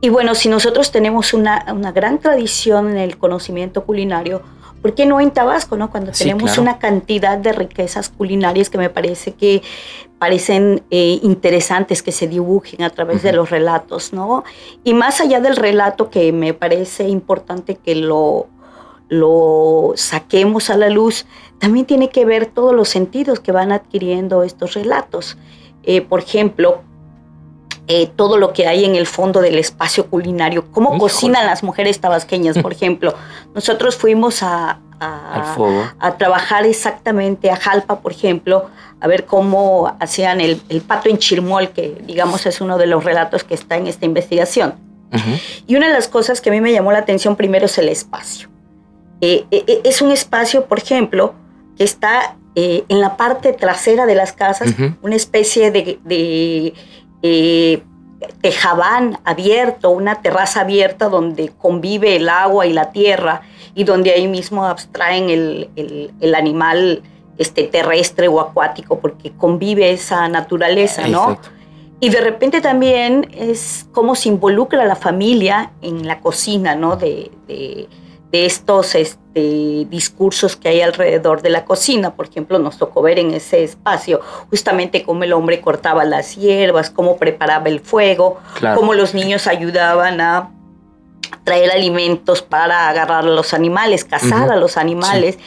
Y 0.00 0.08
bueno, 0.08 0.34
si 0.34 0.48
nosotros 0.48 0.90
tenemos 0.90 1.32
una, 1.34 1.66
una, 1.72 1.92
gran 1.92 2.18
tradición 2.18 2.90
en 2.90 2.96
el 2.96 3.16
conocimiento 3.16 3.84
culinario, 3.84 4.42
¿por 4.82 4.92
qué 4.96 5.06
no 5.06 5.20
en 5.20 5.30
Tabasco, 5.30 5.76
no? 5.76 5.88
Cuando 5.88 6.10
tenemos 6.10 6.58
una 6.58 6.80
cantidad 6.80 7.38
de 7.38 7.52
riquezas 7.52 8.08
culinarias 8.08 8.70
que 8.70 8.78
me 8.78 8.90
parece 8.90 9.34
que 9.34 9.62
parecen 10.18 10.82
eh, 10.90 11.20
interesantes 11.22 12.02
que 12.02 12.10
se 12.10 12.26
dibujen 12.26 12.82
a 12.82 12.90
través 12.90 13.22
de 13.22 13.32
los 13.32 13.50
relatos, 13.50 14.12
¿no? 14.12 14.42
Y 14.82 14.94
más 14.94 15.20
allá 15.20 15.40
del 15.40 15.54
relato 15.54 16.10
que 16.10 16.32
me 16.32 16.54
parece 16.54 17.08
importante 17.08 17.76
que 17.76 17.94
lo 17.94 18.48
lo 19.12 19.92
saquemos 19.94 20.70
a 20.70 20.76
la 20.78 20.88
luz, 20.88 21.26
también 21.58 21.84
tiene 21.84 22.08
que 22.08 22.24
ver 22.24 22.46
todos 22.46 22.74
los 22.74 22.88
sentidos 22.88 23.40
que 23.40 23.52
van 23.52 23.70
adquiriendo 23.70 24.42
estos 24.42 24.72
relatos. 24.72 25.36
Eh, 25.82 26.00
por 26.00 26.20
ejemplo, 26.20 26.80
eh, 27.88 28.06
todo 28.16 28.38
lo 28.38 28.54
que 28.54 28.66
hay 28.66 28.86
en 28.86 28.96
el 28.96 29.06
fondo 29.06 29.42
del 29.42 29.58
espacio 29.58 30.06
culinario, 30.06 30.70
cómo 30.70 30.96
cocinan 30.96 31.44
las 31.44 31.62
mujeres 31.62 32.00
tabasqueñas, 32.00 32.58
por 32.58 32.72
ejemplo. 32.72 33.14
Nosotros 33.54 33.96
fuimos 33.96 34.42
a, 34.42 34.80
a, 34.98 36.16
trabajar 36.16 36.64
exactamente 36.64 37.50
a 37.50 37.56
Jalpa, 37.56 38.00
por 38.00 38.12
ejemplo, 38.12 38.70
a 38.98 39.06
ver 39.08 39.26
cómo 39.26 39.94
hacían 40.00 40.40
el, 40.40 40.56
pato 40.86 41.10
en 41.10 41.18
chirmol, 41.18 41.68
que 41.68 42.02
digamos 42.06 42.46
es 42.46 42.62
uno 42.62 42.78
de 42.78 42.86
los 42.86 43.04
relatos 43.04 43.44
que 43.44 43.52
está 43.52 43.76
en 43.76 43.88
esta 43.88 44.06
investigación. 44.06 44.74
Y 45.66 45.76
una 45.76 45.88
de 45.88 45.92
las 45.92 46.08
cosas 46.08 46.40
que 46.40 46.48
a 46.48 46.52
mí 46.54 46.62
me 46.62 46.72
llamó 46.72 46.92
la 46.92 47.00
atención 47.00 47.36
primero 47.36 47.66
es 47.66 47.76
el 47.76 47.90
espacio. 47.90 48.51
Eh, 49.22 49.46
eh, 49.52 49.62
eh, 49.68 49.80
es 49.84 50.02
un 50.02 50.10
espacio, 50.10 50.66
por 50.66 50.78
ejemplo, 50.78 51.34
que 51.78 51.84
está 51.84 52.36
en 52.54 53.00
la 53.00 53.16
parte 53.16 53.54
trasera 53.54 54.04
de 54.04 54.14
las 54.14 54.32
casas, 54.32 54.74
una 55.00 55.16
especie 55.16 55.70
de, 55.70 56.74
tejabán 58.42 59.18
abierto, 59.24 59.88
una 59.88 60.16
terraza 60.16 60.60
abierta 60.60 61.08
donde 61.08 61.48
convive 61.56 62.16
el 62.16 62.28
agua 62.28 62.66
y 62.66 62.74
la 62.74 62.90
tierra 62.90 63.40
y 63.74 63.84
donde 63.84 64.10
ahí 64.10 64.28
mismo 64.28 64.66
abstraen 64.66 65.30
el, 65.30 66.34
animal 66.36 67.02
este, 67.38 67.62
terrestre 67.68 68.28
o 68.28 68.38
acuático 68.38 68.98
porque 68.98 69.30
convive 69.30 69.90
esa 69.90 70.28
naturaleza, 70.28 71.08
¿no? 71.08 71.38
Y 72.00 72.10
de 72.10 72.20
repente 72.20 72.60
también 72.60 73.30
es 73.32 73.86
cómo 73.92 74.14
se 74.14 74.28
involucra 74.28 74.84
la 74.84 74.96
familia 74.96 75.70
en 75.80 76.06
la 76.06 76.20
cocina, 76.20 76.74
¿no? 76.74 76.96
de 76.96 77.30
de 77.46 77.88
estos 78.32 78.94
este, 78.94 79.86
discursos 79.90 80.56
que 80.56 80.70
hay 80.70 80.80
alrededor 80.80 81.42
de 81.42 81.50
la 81.50 81.64
cocina. 81.64 82.14
Por 82.14 82.28
ejemplo, 82.28 82.58
nos 82.58 82.78
tocó 82.78 83.02
ver 83.02 83.18
en 83.18 83.32
ese 83.32 83.62
espacio 83.62 84.20
justamente 84.50 85.04
cómo 85.04 85.24
el 85.24 85.32
hombre 85.34 85.60
cortaba 85.60 86.04
las 86.04 86.36
hierbas, 86.36 86.90
cómo 86.90 87.18
preparaba 87.18 87.68
el 87.68 87.80
fuego, 87.80 88.40
cómo 88.74 88.94
los 88.94 89.14
niños 89.14 89.46
ayudaban 89.46 90.20
a 90.20 90.50
traer 91.44 91.70
alimentos 91.70 92.42
para 92.42 92.88
agarrar 92.88 93.24
a 93.24 93.28
los 93.28 93.52
animales, 93.52 94.04
cazar 94.04 94.50
a 94.50 94.56
los 94.56 94.76
animales. 94.76 95.38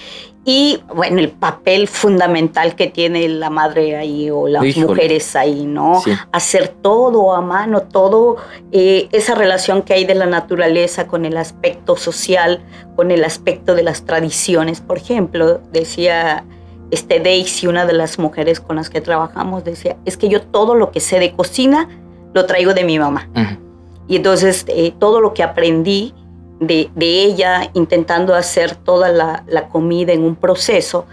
Y 0.47 0.83
bueno, 0.93 1.19
el 1.19 1.31
papel 1.31 1.87
fundamental 1.87 2.75
que 2.75 2.85
tiene 2.85 3.27
la 3.27 3.49
madre 3.49 3.97
ahí 3.97 4.29
o 4.29 4.47
las 4.47 4.77
mujeres 4.77 5.35
ahí, 5.35 5.65
¿no? 5.65 6.03
Hacer 6.31 6.67
todo 6.67 7.33
a 7.33 7.41
mano, 7.41 7.81
todo 7.81 8.37
eh, 8.71 9.09
esa 9.11 9.33
relación 9.33 9.81
que 9.81 9.95
hay 9.95 10.05
de 10.05 10.13
la 10.13 10.27
naturaleza 10.27 11.07
con 11.07 11.25
el 11.25 11.35
aspecto 11.37 11.97
social, 11.97 12.63
con 12.95 13.09
el 13.09 13.23
aspecto 13.23 13.73
de 13.73 13.81
las 13.81 14.05
tradiciones. 14.05 14.81
Por 14.81 14.97
ejemplo, 14.97 15.61
decía 15.71 16.45
este 16.91 17.19
Daisy, 17.19 17.65
una 17.65 17.87
de 17.87 17.93
las 17.93 18.19
mujeres 18.19 18.59
con 18.59 18.75
las 18.75 18.91
que 18.91 19.01
trabajamos, 19.01 19.63
decía, 19.63 19.97
es 20.05 20.15
que 20.15 20.29
yo 20.29 20.43
todo 20.43 20.75
lo 20.75 20.91
que 20.91 20.99
sé 20.99 21.19
de 21.19 21.33
cocina 21.33 21.89
lo 22.35 22.45
traigo 22.45 22.75
de 22.75 22.83
mi 22.83 22.99
mamá. 22.99 23.27
Y 24.07 24.17
entonces 24.17 24.65
eh, 24.67 24.93
todo 24.99 25.21
lo 25.21 25.33
que 25.33 25.41
aprendí 25.41 26.13
de, 26.59 26.89
ella 26.97 27.69
intentando 27.73 28.35
hacer 28.35 28.75
toda 28.75 29.09
la, 29.09 29.69
comida 29.69 30.13
en 30.13 30.23
un 30.23 30.35
proceso, 30.35 31.05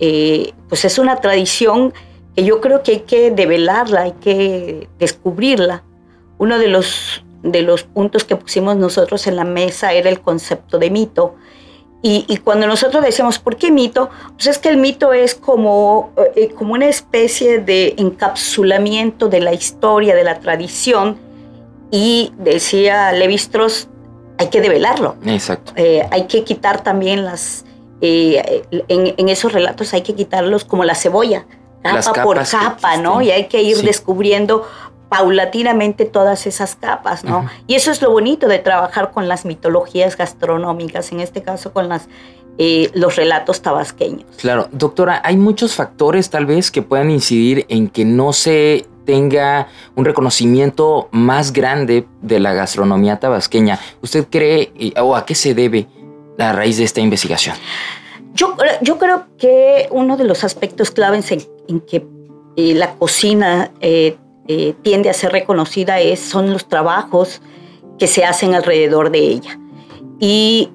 eh, 0.00 0.52
pues 0.68 0.84
es 0.84 0.98
una 0.98 1.16
tradición 1.16 1.92
que 2.34 2.44
yo 2.44 2.60
creo 2.60 2.82
que 2.82 2.92
hay 2.92 3.00
que 3.00 3.30
develarla, 3.30 4.02
hay 4.02 4.12
que 4.12 4.88
descubrirla. 4.98 5.82
Uno 6.38 6.58
de 6.58 6.68
los, 6.68 7.24
de 7.42 7.62
los 7.62 7.82
puntos 7.82 8.24
que 8.24 8.36
pusimos 8.36 8.76
nosotros 8.76 9.26
en 9.26 9.36
la 9.36 9.44
mesa 9.44 9.92
era 9.92 10.08
el 10.08 10.20
concepto 10.20 10.78
de 10.78 10.90
mito. 10.90 11.34
Y, 12.00 12.36
cuando 12.44 12.68
nosotros 12.68 13.04
decíamos, 13.04 13.40
¿por 13.40 13.56
qué 13.56 13.72
mito? 13.72 14.08
Pues 14.34 14.46
es 14.46 14.58
que 14.58 14.68
el 14.68 14.76
mito 14.76 15.12
es 15.12 15.34
como, 15.34 16.12
eh, 16.36 16.50
como 16.50 16.74
una 16.74 16.86
especie 16.86 17.58
de 17.58 17.94
encapsulamiento 17.98 19.28
de 19.28 19.40
la 19.40 19.52
historia, 19.52 20.14
de 20.14 20.22
la 20.22 20.38
tradición. 20.38 21.18
Y 21.90 22.32
decía 22.38 23.10
Levi 23.10 23.34
Strauss, 23.34 23.88
hay 24.38 24.48
que 24.48 24.60
develarlo. 24.60 25.16
Exacto. 25.26 25.72
Eh, 25.76 26.06
hay 26.10 26.26
que 26.26 26.44
quitar 26.44 26.82
también 26.82 27.24
las, 27.24 27.64
eh, 28.00 28.62
en, 28.88 29.28
esos 29.28 29.52
relatos 29.52 29.92
hay 29.94 30.02
que 30.02 30.14
quitarlos 30.14 30.64
como 30.64 30.84
la 30.84 30.94
cebolla, 30.94 31.44
capa 31.82 32.22
por 32.22 32.48
capa, 32.48 32.96
¿no? 32.96 33.20
Y 33.20 33.30
hay 33.30 33.46
que 33.46 33.62
ir 33.62 33.82
descubriendo 33.82 34.66
paulatinamente 35.08 36.04
todas 36.04 36.46
esas 36.46 36.76
capas, 36.76 37.24
¿no? 37.24 37.48
Y 37.66 37.74
eso 37.74 37.90
es 37.90 38.02
lo 38.02 38.10
bonito 38.10 38.46
de 38.46 38.58
trabajar 38.58 39.10
con 39.10 39.26
las 39.26 39.44
mitologías 39.44 40.16
gastronómicas, 40.16 41.12
en 41.12 41.20
este 41.20 41.42
caso 41.42 41.72
con 41.72 41.88
las 41.88 42.08
eh, 42.60 42.90
los 42.92 43.14
relatos 43.14 43.62
tabasqueños. 43.62 44.26
Claro, 44.36 44.68
doctora, 44.72 45.22
hay 45.24 45.36
muchos 45.36 45.76
factores 45.76 46.28
tal 46.28 46.44
vez 46.44 46.72
que 46.72 46.82
puedan 46.82 47.08
incidir 47.08 47.64
en 47.68 47.88
que 47.88 48.04
no 48.04 48.32
se 48.32 48.86
tenga 49.08 49.68
un 49.96 50.04
reconocimiento 50.04 51.08
más 51.12 51.54
grande 51.54 52.06
de 52.20 52.40
la 52.40 52.52
gastronomía 52.52 53.18
tabasqueña. 53.18 53.80
¿Usted 54.02 54.26
cree 54.28 54.70
o 55.00 55.16
a 55.16 55.24
qué 55.24 55.34
se 55.34 55.54
debe 55.54 55.86
la 56.36 56.52
raíz 56.52 56.76
de 56.76 56.84
esta 56.84 57.00
investigación? 57.00 57.56
Yo, 58.34 58.54
yo 58.82 58.98
creo 58.98 59.24
que 59.38 59.88
uno 59.92 60.18
de 60.18 60.24
los 60.24 60.44
aspectos 60.44 60.90
claves 60.90 61.32
en, 61.32 61.80
que 61.80 62.06
eh, 62.56 62.74
la 62.74 62.96
cocina 62.96 63.72
eh, 63.80 64.18
eh, 64.46 64.74
tiende 64.82 65.08
a 65.08 65.14
ser 65.14 65.32
reconocida 65.32 66.00
es, 66.00 66.20
son 66.20 66.52
los 66.52 66.68
trabajos 66.68 67.40
que 67.98 68.08
se 68.08 68.26
hacen 68.26 68.54
alrededor 68.54 69.10
de 69.10 69.20
ella. 69.20 69.58
Y 70.20 70.70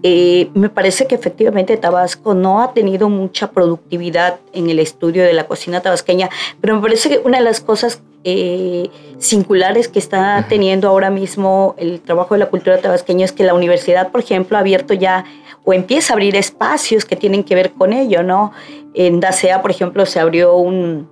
me 0.56 0.70
parece 0.70 1.06
que 1.06 1.16
efectivamente 1.16 1.76
Tabasco 1.76 2.34
no 2.34 2.62
ha 2.62 2.74
tenido 2.74 3.10
mucha 3.10 3.52
productividad 3.52 4.40
en 4.54 4.70
el 4.70 4.80
estudio 4.80 5.24
de 5.24 5.34
la 5.34 5.48
cocina 5.48 5.82
tabasqueña, 5.82 6.30
pero 6.62 6.76
me 6.76 6.82
parece 6.82 7.10
que 7.10 7.18
una 7.20 7.40
de 7.40 7.44
las 7.44 7.60
cosas 7.60 8.02
eh, 8.24 8.90
singulares 9.20 9.88
que 9.88 10.00
está 10.00 10.46
teniendo 10.48 10.88
ahora 10.88 11.10
mismo 11.10 11.76
el 11.78 12.02
trabajo 12.02 12.36
de 12.36 12.40
la 12.40 12.50
cultura 12.50 12.78
tabasqueña 12.80 13.26
es 13.26 13.32
que 13.32 13.44
la 13.44 13.54
universidad, 13.54 14.12
por 14.12 14.22
ejemplo, 14.22 14.58
ha 14.58 14.62
abierto 14.62 14.94
ya 14.94 15.26
o 15.66 15.74
empieza 15.74 16.14
a 16.14 16.16
abrir 16.16 16.36
espacios 16.36 17.06
que 17.06 17.16
tienen 17.16 17.44
que 17.44 17.56
ver 17.56 17.72
con 17.72 17.94
ello, 17.94 18.24
¿no? 18.24 18.52
En 18.94 19.20
DACEA, 19.20 19.62
por 19.62 19.72
ejemplo, 19.72 20.06
se 20.06 20.20
abrió 20.20 20.56
un, 20.56 21.08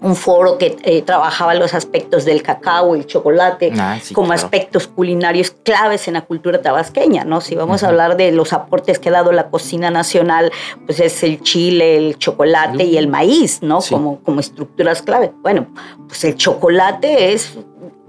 un 0.00 0.14
foro 0.14 0.58
que 0.58 0.76
eh, 0.82 1.02
trabajaba 1.02 1.54
los 1.54 1.74
aspectos 1.74 2.24
del 2.24 2.42
cacao 2.42 2.96
y 2.96 3.00
el 3.00 3.06
chocolate 3.06 3.72
ah, 3.78 3.98
como 4.12 4.32
aspectos 4.32 4.86
culinarios 4.86 5.50
claves 5.50 6.06
en 6.08 6.14
la 6.14 6.22
cultura 6.22 6.60
tabasqueña, 6.60 7.24
¿no? 7.24 7.40
Si 7.40 7.54
vamos 7.54 7.82
a 7.82 7.88
hablar 7.88 8.16
de 8.16 8.32
los 8.32 8.52
aportes 8.52 8.98
que 8.98 9.08
ha 9.08 9.12
dado 9.12 9.32
la 9.32 9.48
cocina 9.48 9.90
nacional, 9.90 10.52
pues 10.84 11.00
es 11.00 11.22
el 11.22 11.40
chile, 11.40 11.96
el 11.96 12.18
chocolate 12.18 12.84
y 12.84 12.98
el 12.98 13.08
maíz, 13.08 13.62
¿no? 13.62 13.80
Como, 13.80 14.20
como 14.20 14.40
estructuras 14.40 15.02
clave. 15.02 15.32
Bueno, 15.42 15.66
pues 16.06 16.24
el 16.24 16.36
chocolate 16.36 17.32
es 17.32 17.56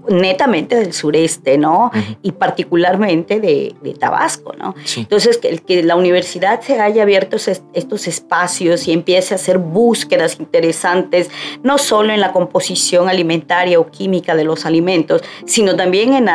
netamente 0.08 0.76
del 0.76 0.92
sureste, 0.92 1.58
¿no? 1.58 1.90
Y 2.22 2.32
particularmente 2.32 3.40
de, 3.40 3.74
Tabasco, 3.98 4.52
¿no? 4.56 4.74
Entonces, 4.96 5.38
que, 5.38 5.58
que, 5.58 5.82
la 5.82 5.96
universidad 5.96 6.60
se 6.60 6.80
haya 6.80 7.02
abierto 7.02 7.36
estos 7.36 8.06
espacios 8.06 8.86
y 8.86 8.92
empiece 8.92 9.34
a 9.34 9.36
hacer 9.36 9.58
búsquedas 9.58 10.38
interesantes, 10.38 11.30
no 11.62 11.78
solo 11.78 12.12
en 12.12 12.20
la 12.20 12.32
composición 12.32 13.08
alimentaria 13.08 13.80
o 13.80 13.90
química 13.90 14.34
de 14.34 14.44
los 14.44 14.66
alimentos, 14.66 15.22
sino 15.46 15.76
también 15.76 16.14
en, 16.14 16.28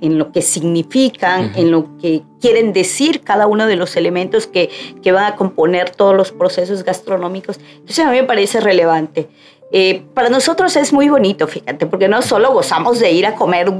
en, 0.00 0.18
lo 0.18 0.32
que 0.32 0.42
significan, 0.42 1.52
en 1.56 1.70
lo 1.70 1.96
que 1.98 2.22
quieren 2.40 2.72
decir 2.72 3.20
cada 3.20 3.46
uno 3.46 3.66
de 3.66 3.76
los 3.76 3.96
elementos 3.96 4.46
que, 4.46 4.70
que 5.02 5.12
van 5.12 5.24
a 5.24 5.36
componer 5.36 5.90
todos 5.90 6.16
los 6.16 6.32
procesos 6.32 6.84
gastronómicos. 6.84 7.60
Entonces, 7.74 7.98
a 8.00 8.10
mí 8.10 8.16
me 8.16 8.24
parece 8.24 8.60
relevante. 8.60 9.28
Eh, 9.72 10.02
para 10.14 10.28
nosotros 10.28 10.74
es 10.74 10.92
muy 10.92 11.08
bonito, 11.08 11.46
fíjate, 11.46 11.86
porque 11.86 12.08
no 12.08 12.22
solo 12.22 12.52
gozamos 12.52 12.98
de 12.98 13.12
ir 13.12 13.24
a 13.24 13.36
comer 13.36 13.72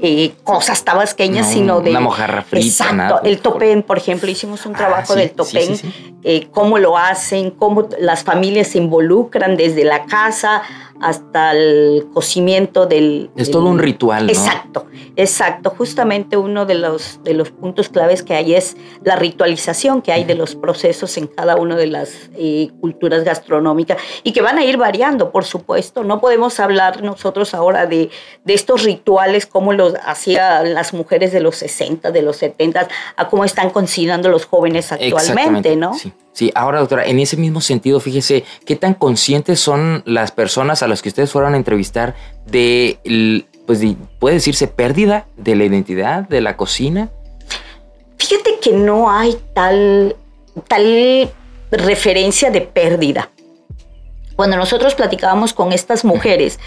eh, 0.00 0.32
cosas 0.44 0.84
tabasqueñas, 0.84 1.50
sino 1.50 1.80
de... 1.80 1.90
Una 1.90 2.00
mojarra 2.00 2.42
frita. 2.42 2.66
Exacto, 2.66 3.20
el 3.24 3.40
topén, 3.40 3.82
por 3.82 3.98
ejemplo, 3.98 4.30
hicimos 4.30 4.64
un 4.66 4.74
ah, 4.76 4.78
trabajo 4.78 5.16
del 5.16 5.32
topén, 5.32 5.80
eh, 6.22 6.46
cómo 6.52 6.78
lo 6.78 6.96
hacen, 6.96 7.50
cómo 7.50 7.88
las 7.98 8.22
familias 8.22 8.68
se 8.68 8.78
involucran 8.78 9.56
desde 9.56 9.84
la 9.84 10.04
casa 10.04 10.62
hasta 11.00 11.52
el 11.52 12.06
cocimiento 12.12 12.86
del... 12.86 13.30
Es 13.36 13.50
todo 13.50 13.66
un 13.66 13.78
ritual, 13.78 14.26
¿no? 14.26 14.32
Exacto, 14.32 14.86
exacto. 15.16 15.70
Justamente 15.76 16.36
uno 16.36 16.66
de 16.66 16.74
los, 16.74 17.22
de 17.22 17.34
los 17.34 17.50
puntos 17.50 17.88
claves 17.88 18.22
que 18.22 18.34
hay 18.34 18.54
es 18.54 18.76
la 19.02 19.16
ritualización 19.16 20.02
que 20.02 20.12
hay 20.12 20.24
de 20.24 20.34
los 20.34 20.54
procesos 20.54 21.16
en 21.16 21.26
cada 21.26 21.56
una 21.56 21.76
de 21.76 21.86
las 21.86 22.30
eh, 22.36 22.70
culturas 22.80 23.24
gastronómicas 23.24 23.98
y 24.22 24.32
que 24.32 24.42
van 24.42 24.58
a 24.58 24.64
ir 24.64 24.76
variando, 24.76 25.30
por 25.30 25.44
supuesto. 25.44 26.04
No 26.04 26.20
podemos 26.20 26.60
hablar 26.60 27.02
nosotros 27.02 27.54
ahora 27.54 27.86
de, 27.86 28.10
de 28.44 28.54
estos 28.54 28.84
rituales 28.84 29.46
como 29.46 29.72
los 29.72 29.94
hacían 30.04 30.74
las 30.74 30.92
mujeres 30.94 31.32
de 31.32 31.40
los 31.40 31.56
60, 31.56 32.10
de 32.10 32.22
los 32.22 32.36
70, 32.36 32.88
a 33.16 33.28
cómo 33.28 33.44
están 33.44 33.70
cocinando 33.70 34.28
los 34.28 34.46
jóvenes 34.46 34.92
actualmente, 34.92 35.76
¿no? 35.76 35.94
Sí. 35.94 36.12
Sí, 36.36 36.52
ahora 36.54 36.80
doctora, 36.80 37.06
en 37.06 37.18
ese 37.18 37.38
mismo 37.38 37.62
sentido, 37.62 37.98
fíjese, 37.98 38.44
¿qué 38.66 38.76
tan 38.76 38.92
conscientes 38.92 39.58
son 39.58 40.02
las 40.04 40.32
personas 40.32 40.82
a 40.86 40.88
las 40.88 41.02
que 41.02 41.10
ustedes 41.10 41.30
fueron 41.30 41.54
a 41.54 41.56
entrevistar 41.56 42.14
de, 42.46 42.98
pues 43.66 43.80
puede 44.18 44.36
decirse, 44.36 44.66
pérdida 44.66 45.26
de 45.36 45.54
la 45.54 45.64
identidad 45.64 46.28
de 46.28 46.40
la 46.40 46.56
cocina? 46.56 47.10
Fíjate 48.18 48.58
que 48.60 48.72
no 48.72 49.10
hay 49.10 49.36
tal, 49.54 50.16
tal 50.66 51.30
referencia 51.70 52.50
de 52.50 52.62
pérdida. 52.62 53.30
Cuando 54.34 54.56
nosotros 54.56 54.94
platicábamos 54.94 55.52
con 55.52 55.72
estas 55.72 56.04
mujeres, 56.04 56.58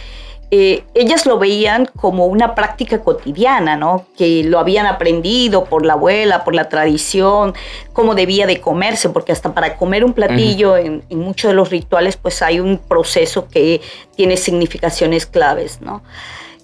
eh, 0.51 0.83
ellas 0.95 1.27
lo 1.27 1.37
veían 1.37 1.87
como 1.95 2.25
una 2.25 2.55
práctica 2.55 3.01
cotidiana, 3.01 3.77
¿no? 3.77 4.07
Que 4.17 4.43
lo 4.43 4.57
habían 4.57 4.87
aprendido 4.87 5.65
por 5.65 5.85
la 5.85 5.93
abuela, 5.93 6.43
por 6.43 6.55
la 6.55 6.69
tradición, 6.69 7.53
cómo 7.93 8.15
debía 8.15 8.47
de 8.47 8.59
comerse, 8.59 9.09
porque 9.09 9.31
hasta 9.31 9.53
para 9.53 9.77
comer 9.77 10.03
un 10.03 10.13
platillo 10.13 10.75
en, 10.75 11.03
muchos 11.11 11.51
de 11.51 11.55
los 11.55 11.69
rituales, 11.69 12.17
pues 12.17 12.41
hay 12.41 12.59
un 12.59 12.79
proceso 12.79 13.47
que 13.47 13.81
tiene 14.15 14.37
significaciones 14.37 15.27
claves, 15.27 15.81
¿no? 15.81 16.01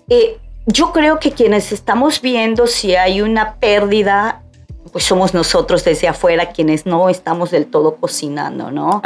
Eh, 0.10 0.39
yo 0.65 0.92
creo 0.92 1.20
que 1.20 1.32
quienes 1.32 1.72
estamos 1.72 2.22
viendo 2.22 2.65
si 2.65 2.96
hay 2.96 3.22
una 3.22 3.56
pérdida, 3.56 4.42
pues 4.92 5.04
somos 5.04 5.36
nosotros 5.36 5.84
desde 5.84 6.08
afuera 6.08 6.51
quienes 6.51 6.88
no 6.88 7.08
estamos 7.08 7.51
del 7.51 7.68
todo 7.68 7.98
cocinando, 7.98 8.72
¿no? 8.72 9.04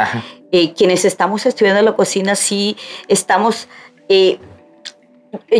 Eh, 0.52 0.72
quienes 0.72 1.04
estamos 1.04 1.44
estudiando 1.44 1.82
la 1.82 1.92
cocina 1.92 2.34
sí 2.34 2.78
estamos 3.08 3.68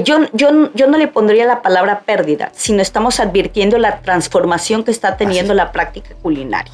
yo, 0.04 0.18
yo, 0.32 0.72
yo 0.74 0.86
no 0.86 0.98
le 0.98 1.08
pondría 1.08 1.46
la 1.46 1.62
palabra 1.62 2.00
pérdida, 2.00 2.50
sino 2.54 2.82
estamos 2.82 3.20
advirtiendo 3.20 3.78
la 3.78 4.00
transformación 4.00 4.84
que 4.84 4.90
está 4.90 5.16
teniendo 5.16 5.54
la 5.54 5.72
práctica 5.72 6.14
culinaria. 6.22 6.72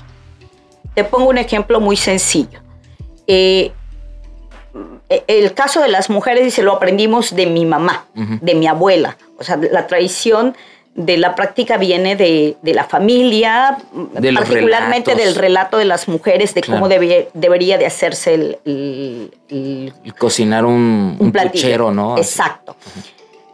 Te 0.94 1.04
pongo 1.04 1.28
un 1.28 1.38
ejemplo 1.38 1.80
muy 1.80 1.96
sencillo. 1.96 2.60
Eh, 3.26 3.72
el 5.08 5.54
caso 5.54 5.80
de 5.80 5.88
las 5.88 6.10
mujeres, 6.10 6.44
dice, 6.44 6.62
lo 6.62 6.72
aprendimos 6.72 7.34
de 7.34 7.46
mi 7.46 7.64
mamá, 7.64 8.06
de 8.14 8.54
mi 8.54 8.66
abuela. 8.66 9.16
O 9.38 9.44
sea, 9.44 9.56
la 9.56 9.86
tradición 9.86 10.56
de 10.96 11.18
la 11.18 11.34
práctica 11.34 11.76
viene 11.76 12.16
de, 12.16 12.56
la 12.62 12.84
familia, 12.84 13.78
particularmente 14.34 15.14
del 15.14 15.34
relato 15.34 15.76
de 15.76 15.84
las 15.84 16.08
mujeres, 16.08 16.54
de 16.54 16.62
cómo 16.62 16.88
debería 16.88 17.78
de 17.78 17.86
hacerse 17.86 18.34
el, 18.64 19.30
cocinar 20.18 20.64
un, 20.64 21.16
un, 21.18 21.32
puchero, 21.32 21.92
¿no? 21.92 22.16
Exacto. 22.16 22.76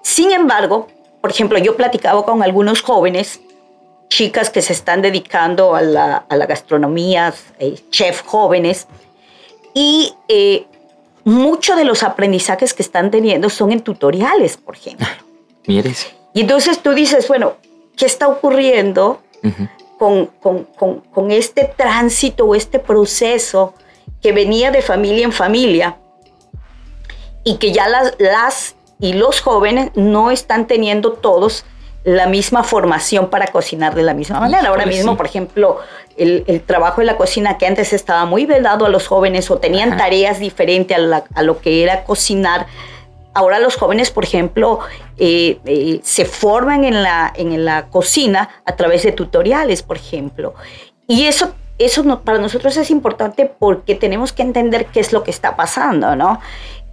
Sin 0.03 0.31
embargo, 0.31 0.89
por 1.21 1.31
ejemplo, 1.31 1.59
yo 1.59 1.77
platicaba 1.77 2.25
con 2.25 2.43
algunos 2.43 2.81
jóvenes, 2.81 3.41
chicas 4.09 4.49
que 4.51 4.63
se 4.63 4.73
están 4.73 5.03
dedicando 5.03 5.75
a 5.75 5.83
la, 5.83 6.47
gastronomía, 6.49 7.35
eh, 7.59 7.75
chef 7.91 8.23
jóvenes, 8.25 8.87
y 9.75 10.15
eh, 10.29 10.67
muchos 11.25 11.77
de 11.77 11.85
los 11.85 12.05
aprendizajes 12.05 12.73
que 12.73 12.83
están 12.83 13.11
teniendo 13.11 13.51
son 13.51 13.73
en 13.73 13.81
tutoriales, 13.81 14.57
por 14.57 14.77
ejemplo. 14.77 15.07
Mires. 15.67 16.22
Y 16.35 16.43
entonces 16.43 16.83
tú 16.83 16.95
dices, 16.95 17.29
bueno, 17.29 17.55
¿qué 17.97 18.07
está 18.07 18.29
ocurriendo 18.29 19.21
con, 19.99 20.27
con, 21.13 21.31
este 21.31 21.73
tránsito 21.77 22.47
o 22.47 22.55
este 22.55 22.79
proceso 22.79 23.75
que 24.21 24.33
venía 24.33 24.71
de 24.71 24.83
familia 24.83 25.25
en 25.25 25.33
familia 25.33 25.97
y 27.45 27.57
que 27.57 27.73
ya 27.73 27.89
las, 27.89 28.15
las 28.19 28.75
y 28.99 29.13
los 29.13 29.41
jóvenes 29.41 29.91
no 29.95 30.31
están 30.31 30.67
teniendo 30.67 31.13
todos 31.13 31.65
la 32.05 32.27
misma 32.27 32.65
formación 32.65 33.31
para 33.31 33.47
cocinar 33.49 33.95
de 33.95 34.03
la 34.03 34.15
misma 34.15 34.41
manera. 34.41 34.69
Ahora 34.69 34.87
mismo, 34.87 35.17
por 35.17 35.27
ejemplo, 35.27 35.79
el, 36.17 36.63
trabajo 36.67 37.01
en 37.01 37.07
la 37.07 37.17
cocina 37.17 37.59
que 37.59 37.67
antes 37.67 37.93
estaba 37.93 38.25
muy 38.25 38.45
vedado 38.45 38.87
a 38.87 38.89
los 38.89 39.07
jóvenes 39.07 39.51
o 39.51 39.59
tenían 39.59 39.97
tareas 39.97 40.41
diferentes 40.41 40.99
a, 40.99 41.25
a, 41.35 41.43
lo 41.43 41.61
que 41.61 41.83
era 41.83 42.05
cocinar, 42.05 42.67
Ahora 43.35 43.59
los 43.59 43.77
jóvenes, 43.77 44.11
por 44.11 44.25
ejemplo, 44.25 44.81
eh, 45.17 45.59
eh, 45.65 46.01
se 46.03 46.25
forman 46.25 46.85
en 46.85 47.03
la, 47.03 47.33
en 47.35 47.65
la 47.65 47.89
cocina 47.89 48.49
a 48.65 48.77
través 48.77 49.03
de 49.03 49.13
tutoriales, 49.13 49.83
por 49.83 49.97
ejemplo. 49.97 50.55
Y 51.07 51.25
eso, 51.25 51.55
eso 51.79 52.21
para 52.21 52.39
nosotros 52.39 52.77
es 52.77 52.91
importante 52.91 53.51
porque 53.59 53.95
tenemos 53.95 54.33
que 54.33 54.43
entender 54.43 54.87
qué 54.87 55.01
es 55.01 55.13
lo 55.13 55.23
que 55.23 55.31
está 55.31 55.57
pasando, 55.57 56.15
¿no? 56.17 56.41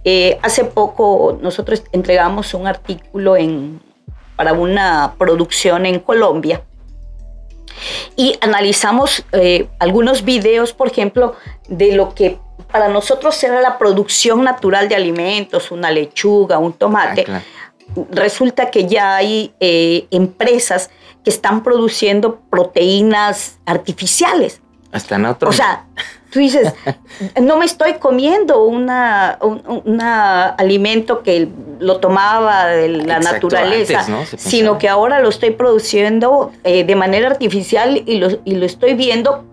Eh, 0.04 0.38
hace 0.42 0.64
poco 0.64 1.38
nosotros 1.42 1.84
entregamos 1.92 2.54
un 2.54 2.66
artículo 2.66 3.36
en, 3.36 3.82
para 4.36 4.54
una 4.54 5.14
producción 5.18 5.84
en 5.84 6.00
Colombia 6.00 6.62
y 8.16 8.36
analizamos 8.40 9.24
algunos 9.78 10.24
videos, 10.24 10.72
por 10.72 10.88
ejemplo, 10.88 11.34
de 11.68 11.92
lo 11.92 12.14
que 12.14 12.38
para 12.70 12.88
nosotros 12.88 13.42
era 13.42 13.60
la 13.60 13.78
producción 13.78 14.44
natural 14.44 14.88
de 14.88 14.96
alimentos, 14.96 15.70
una 15.70 15.90
lechuga, 15.90 16.58
un 16.58 16.72
tomate. 16.72 17.24
Ah, 17.28 17.42
Resulta 18.10 18.70
que 18.70 18.86
ya 18.86 19.16
hay 19.16 19.52
eh, 19.58 20.06
empresas 20.10 20.90
que 21.24 21.30
están 21.30 21.62
produciendo 21.62 22.40
proteínas 22.48 23.58
artificiales. 23.66 24.60
Hasta 24.92 25.16
en 25.16 25.26
otro. 25.26 25.50
O 25.50 25.52
sea, 25.52 25.86
tú 26.30 26.38
dices, 26.38 26.72
no 27.40 27.56
me 27.56 27.64
estoy 27.66 27.94
comiendo 27.94 28.64
una, 28.64 29.38
un 29.40 30.00
alimento 30.00 31.22
que 31.22 31.48
lo 31.78 31.98
tomaba 31.98 32.66
de 32.66 32.88
la 32.88 33.18
naturaleza, 33.18 34.06
sino 34.36 34.78
que 34.78 34.88
ahora 34.88 35.20
lo 35.20 35.28
estoy 35.28 35.50
produciendo 35.50 36.52
eh, 36.64 36.84
de 36.84 36.96
manera 36.96 37.28
artificial 37.28 38.02
y 38.06 38.18
lo, 38.18 38.28
y 38.44 38.54
lo 38.54 38.66
estoy 38.66 38.94
viendo 38.94 39.44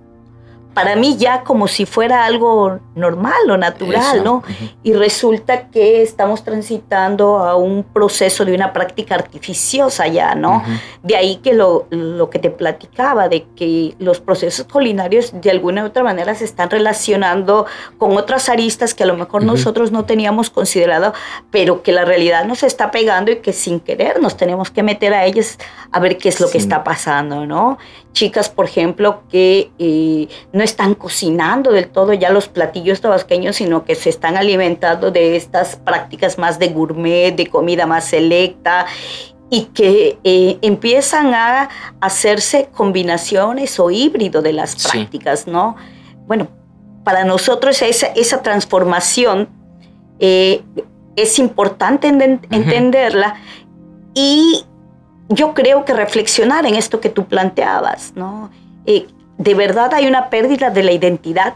para 0.78 0.96
mí 0.96 1.18
ya 1.18 1.44
como 1.44 1.68
si 1.68 1.88
fuera 1.88 2.24
algo 2.24 2.80
normal 2.94 3.50
o 3.50 3.58
natural, 3.58 4.24
¿no? 4.24 4.44
Y 4.84 4.94
resulta 4.94 5.70
que 5.70 6.04
estamos 6.04 6.44
transitando 6.44 7.40
a 7.40 7.56
un 7.56 7.84
proceso 7.84 8.46
de 8.46 8.54
una 8.54 8.74
práctica 8.74 9.16
artificiosa 9.16 10.06
ya, 10.06 10.36
¿no? 10.36 10.64
De 11.02 11.16
ahí 11.16 11.38
que 11.38 11.54
lo, 11.54 11.88
lo, 11.90 12.30
que 12.30 12.38
te 12.38 12.52
platicaba, 12.52 13.28
de 13.28 13.48
que 13.56 13.96
los 13.98 14.20
procesos 14.20 14.68
culinarios 14.72 15.34
de 15.42 15.50
alguna 15.50 15.82
u 15.82 15.88
otra 15.88 16.04
manera 16.04 16.36
se 16.36 16.46
están 16.46 16.70
relacionando 16.70 17.66
con 17.98 18.16
otras 18.16 18.48
aristas 18.48 18.94
que 18.94 19.02
a 19.02 19.08
lo 19.08 19.18
mejor 19.18 19.44
nosotros 19.44 19.92
no 19.92 20.06
teníamos 20.06 20.52
considerado, 20.52 21.12
pero 21.50 21.82
que 21.82 21.92
la 21.92 22.06
realidad 22.06 22.46
nos 22.46 22.62
está 22.62 22.92
pegando 22.92 23.32
y 23.32 23.38
que 23.38 23.52
sin 23.52 23.80
querer 23.80 24.22
nos 24.22 24.38
tenemos 24.38 24.70
que 24.70 24.84
meter 24.84 25.16
a 25.16 25.26
ellas 25.26 25.58
a 25.92 26.00
ver 26.00 26.20
qué 26.20 26.30
es 26.30 26.40
lo 26.40 26.52
que 26.52 26.60
está 26.60 26.84
pasando, 26.84 27.48
¿no? 27.48 27.80
Chicas, 28.14 28.50
por 28.50 28.66
ejemplo, 28.66 29.24
que 29.30 29.72
eh, 29.78 30.28
no 30.52 30.67
están 30.68 30.94
cocinando 30.94 31.72
del 31.72 31.90
todo 31.90 32.14
ya 32.14 32.30
los 32.30 32.48
platillos 32.48 33.02
tabasqueños, 33.02 33.56
sino 33.56 33.84
que 33.84 33.96
se 33.96 34.10
están 34.10 34.38
alimentando 34.38 35.10
de 35.10 35.36
estas 35.36 35.78
prácticas 35.78 36.38
más 36.38 36.60
de 36.60 36.68
gourmet, 36.68 37.36
de 37.36 37.48
comida 37.48 37.86
más 37.86 38.06
selecta 38.06 38.86
y 39.50 39.64
que 39.66 40.20
eh, 40.24 40.60
empiezan 40.62 41.34
a 41.34 41.70
hacerse 42.02 42.70
combinaciones 42.74 43.80
o 43.80 43.89
híbrido 43.89 44.41
de 44.41 44.54
las 44.54 44.76
prácticas, 44.76 45.48
¿no? 45.48 45.76
Bueno, 46.28 46.50
para 47.04 47.24
nosotros 47.24 47.82
esa, 47.82 48.08
esa 48.08 48.41
transformación 48.44 49.48
eh, 50.20 50.62
es 51.15 51.39
importante 51.39 52.08
entenderla 52.08 53.36
y 54.13 54.65
yo 55.30 55.54
creo 55.54 55.86
que 55.86 55.94
reflexionar 55.94 56.65
en 56.65 56.76
esto 56.76 57.00
que 57.00 57.10
tú 57.10 57.26
planteabas, 57.26 58.13
¿no? 58.15 58.50
Eh, 58.86 59.08
¿De 59.38 59.54
verdad 59.54 59.93
hay 59.93 60.08
una 60.08 60.30
pérdida 60.30 60.69
de 60.69 60.84
la 60.84 60.91
identidad? 60.91 61.56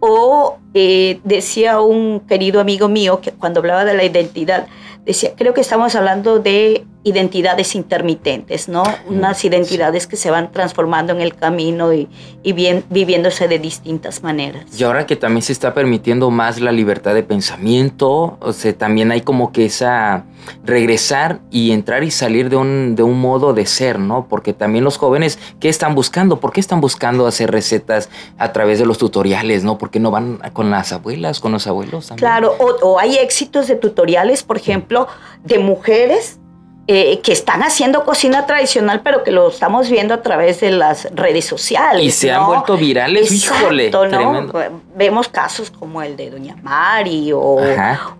O 0.00 0.58
eh, 0.74 1.20
decía 1.24 1.80
un 1.80 2.20
querido 2.20 2.60
amigo 2.60 2.88
mío 2.88 3.20
que 3.20 3.32
cuando 3.32 3.60
hablaba 3.60 3.84
de 3.84 3.94
la 3.94 4.04
identidad, 4.04 4.66
decía, 5.04 5.32
creo 5.36 5.54
que 5.54 5.60
estamos 5.60 5.94
hablando 5.94 6.38
de 6.38 6.84
identidades 7.06 7.76
intermitentes, 7.76 8.68
¿no? 8.68 8.82
Unas 9.08 9.44
identidades 9.44 10.08
que 10.08 10.16
se 10.16 10.28
van 10.32 10.50
transformando 10.50 11.12
en 11.12 11.20
el 11.20 11.36
camino 11.36 11.92
y, 11.92 12.08
bien, 12.42 12.82
viviéndose 12.90 13.46
de 13.46 13.60
distintas 13.60 14.24
maneras. 14.24 14.64
Y 14.76 14.82
ahora 14.82 15.06
que 15.06 15.14
también 15.14 15.42
se 15.42 15.52
está 15.52 15.72
permitiendo 15.72 16.32
más 16.32 16.60
la 16.60 16.72
libertad 16.72 17.14
de 17.14 17.22
pensamiento, 17.22 18.38
o 18.40 18.52
sea, 18.52 18.76
también 18.76 19.12
hay 19.12 19.20
como 19.20 19.52
que 19.52 19.66
esa 19.66 20.24
regresar 20.64 21.38
y 21.52 21.70
entrar 21.70 22.02
y 22.02 22.10
salir 22.10 22.50
de 22.50 22.56
un, 22.56 22.96
de 22.96 23.04
un 23.04 23.20
modo 23.20 23.54
de 23.54 23.66
ser, 23.66 24.00
¿no? 24.00 24.26
Porque 24.28 24.52
también 24.52 24.82
los 24.82 24.98
jóvenes, 24.98 25.38
¿qué 25.60 25.68
están 25.68 25.94
buscando? 25.94 26.40
¿Por 26.40 26.52
qué 26.52 26.58
están 26.58 26.80
buscando 26.80 27.28
hacer 27.28 27.52
recetas 27.52 28.10
a 28.36 28.52
través 28.52 28.80
de 28.80 28.86
los 28.86 28.98
tutoriales, 28.98 29.62
¿no? 29.62 29.78
¿Por 29.78 29.90
qué 29.90 30.00
no 30.00 30.10
van 30.10 30.38
con 30.52 30.72
las 30.72 30.92
abuelas, 30.92 31.38
con 31.38 31.52
los 31.52 31.68
abuelos? 31.68 32.12
Claro, 32.16 32.56
o, 32.58 32.74
o 32.84 32.98
hay 32.98 33.16
éxitos 33.18 33.68
de 33.68 33.76
tutoriales, 33.76 34.42
por 34.42 34.56
ejemplo, 34.56 35.06
de 35.44 35.60
mujeres 35.60 36.40
eh, 36.88 37.20
que 37.20 37.32
están 37.32 37.64
haciendo 37.64 38.04
cocina 38.04 38.46
tradicional, 38.46 39.00
pero 39.02 39.24
que 39.24 39.32
lo 39.32 39.48
estamos 39.48 39.90
viendo 39.90 40.14
a 40.14 40.22
través 40.22 40.60
de 40.60 40.70
las 40.70 41.08
redes 41.12 41.44
sociales. 41.44 42.02
Y 42.04 42.10
se 42.12 42.30
han 42.30 42.46
vuelto 42.46 42.76
virales, 42.76 43.32
híjole. 43.32 43.90
¿no? 43.90 44.48
Vemos 44.94 45.28
casos 45.28 45.70
como 45.70 46.00
el 46.00 46.16
de 46.16 46.30
Doña 46.30 46.56
Mari 46.62 47.32
o, 47.32 47.58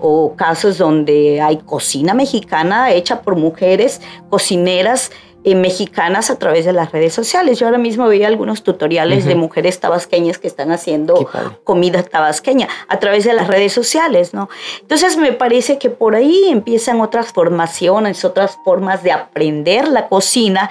o 0.00 0.34
casos 0.34 0.78
donde 0.78 1.40
hay 1.40 1.58
cocina 1.58 2.12
mexicana 2.12 2.90
hecha 2.90 3.22
por 3.22 3.36
mujeres 3.36 4.00
cocineras 4.30 5.12
eh, 5.48 5.54
mexicanas 5.54 6.28
a 6.28 6.40
través 6.40 6.64
de 6.64 6.72
las 6.72 6.90
redes 6.90 7.14
sociales. 7.14 7.60
Yo 7.60 7.66
ahora 7.66 7.78
mismo 7.78 8.08
vi 8.08 8.24
algunos 8.24 8.64
tutoriales 8.64 9.24
de 9.26 9.36
mujeres 9.36 9.78
tabasqueñas 9.78 10.38
que 10.38 10.48
están 10.48 10.72
haciendo 10.72 11.30
comida 11.62 12.02
tabasqueña 12.02 12.66
a 12.88 12.98
través 12.98 13.22
de 13.22 13.32
las 13.32 13.46
redes 13.46 13.72
sociales, 13.72 14.34
¿no? 14.34 14.48
Entonces 14.80 15.16
me 15.16 15.30
parece 15.30 15.78
que 15.78 15.88
por 15.88 16.16
ahí 16.16 16.46
empiezan 16.48 17.00
otras 17.00 17.32
formaciones, 17.32 18.24
otras 18.24 18.58
formas 18.64 19.04
de 19.04 19.12
aprender 19.12 19.86
la 19.86 20.08
cocina 20.08 20.68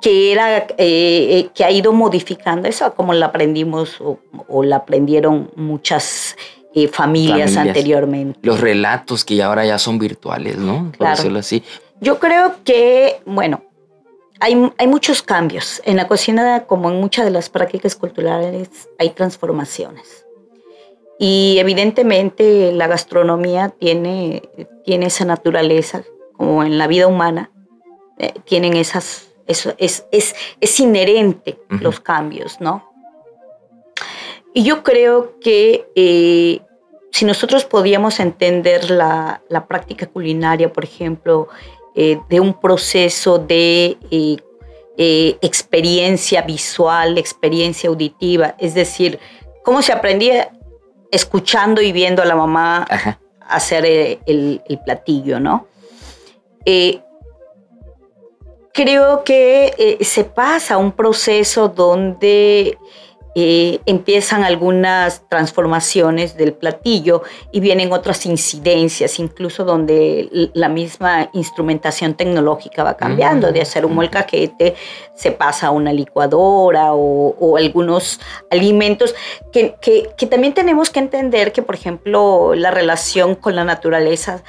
que 0.00 0.32
era 0.32 0.56
eh, 0.56 0.64
eh, 0.78 1.50
que 1.54 1.62
ha 1.62 1.70
ido 1.70 1.92
modificando 1.92 2.68
eso 2.68 2.94
como 2.94 3.12
la 3.12 3.26
aprendimos 3.26 4.00
o, 4.00 4.62
la 4.62 4.76
aprendieron 4.76 5.50
muchas 5.56 6.38
familias, 6.90 7.54
anteriormente. 7.54 8.38
Los 8.40 8.60
relatos 8.60 9.26
que 9.26 9.42
ahora 9.42 9.66
ya 9.66 9.78
son 9.78 9.98
virtuales, 9.98 10.56
¿no? 10.56 10.90
Por 10.96 11.06
decirlo 11.06 11.40
así. 11.40 11.62
Yo 12.00 12.18
creo 12.18 12.54
que, 12.64 13.20
bueno, 13.26 13.60
hay, 14.40 14.56
muchos 14.86 15.22
cambios. 15.22 15.82
En 15.84 15.96
la 15.96 16.08
cocina, 16.08 16.64
como 16.66 16.90
en 16.90 16.98
muchas 17.00 17.26
de 17.26 17.30
las 17.30 17.50
prácticas 17.50 17.94
culturales, 17.94 18.88
hay 18.98 19.10
transformaciones. 19.10 20.26
Y 21.18 21.58
evidentemente 21.58 22.72
la 22.72 22.86
gastronomía 22.86 23.68
tiene, 23.68 24.42
tiene 24.84 25.06
esa 25.06 25.26
naturaleza, 25.26 26.02
como 26.32 26.64
en 26.64 26.78
la 26.78 26.86
vida 26.86 27.06
humana, 27.06 27.50
eh, 28.18 28.32
tienen 28.44 28.74
esas, 28.74 29.28
eso, 29.46 29.74
es, 29.76 30.06
es, 30.10 30.34
es 30.60 30.80
inherente 30.80 31.58
los 31.68 32.00
cambios, 32.00 32.60
¿no? 32.60 32.90
Y 34.54 34.64
yo 34.64 34.82
creo 34.82 35.38
que 35.40 35.86
eh, 35.94 36.62
si 37.12 37.26
nosotros 37.26 37.66
podíamos 37.66 38.18
entender 38.18 38.90
la, 38.90 39.42
la 39.50 39.66
práctica 39.66 40.06
culinaria, 40.06 40.72
por 40.72 40.84
ejemplo, 40.84 41.48
eh, 41.94 42.20
de 42.28 42.40
un 42.40 42.54
proceso 42.54 43.38
de 43.38 43.98
eh, 44.10 44.36
eh, 44.96 45.38
experiencia 45.42 46.42
visual, 46.42 47.18
experiencia 47.18 47.88
auditiva, 47.88 48.54
es 48.58 48.74
decir, 48.74 49.18
cómo 49.64 49.82
se 49.82 49.92
aprendía 49.92 50.52
escuchando 51.10 51.82
y 51.82 51.90
viendo 51.90 52.22
a 52.22 52.26
la 52.26 52.36
mamá 52.36 52.86
hacer 53.40 53.84
el, 53.84 54.62
platillo, 54.84 55.40
¿no? 55.40 55.66
creo 58.72 59.24
que 59.24 59.98
se 60.02 60.22
pasa 60.22 60.78
un 60.78 60.92
proceso 60.92 61.68
donde 61.68 62.78
eh, 63.34 63.80
empiezan 63.86 64.42
algunas 64.42 65.28
transformaciones 65.28 66.36
del 66.36 66.52
platillo 66.52 67.22
y 67.52 67.60
vienen 67.60 67.92
otras 67.92 68.26
incidencias, 68.26 69.20
incluso 69.20 69.64
donde 69.64 70.50
la 70.52 70.68
misma 70.68 71.30
instrumentación 71.32 72.14
tecnológica 72.14 72.82
va 72.82 72.96
cambiando, 72.96 73.52
de 73.52 73.62
hacer 73.62 73.86
un 73.86 73.94
molcajete 73.94 74.74
se 75.14 75.32
pasa 75.32 75.68
a 75.68 75.70
una 75.70 75.92
licuadora 75.92 76.94
o, 76.94 77.56
algunos 77.56 78.20
alimentos 78.50 79.14
que, 79.52 79.76
que 79.80 80.26
también 80.26 80.54
tenemos 80.54 80.90
que 80.90 80.98
entender 80.98 81.52
que, 81.52 81.62
por 81.62 81.74
ejemplo, 81.74 82.54
la 82.54 82.70
relación 82.70 83.34
con 83.34 83.54
la 83.54 83.64
naturaleza 83.64 84.42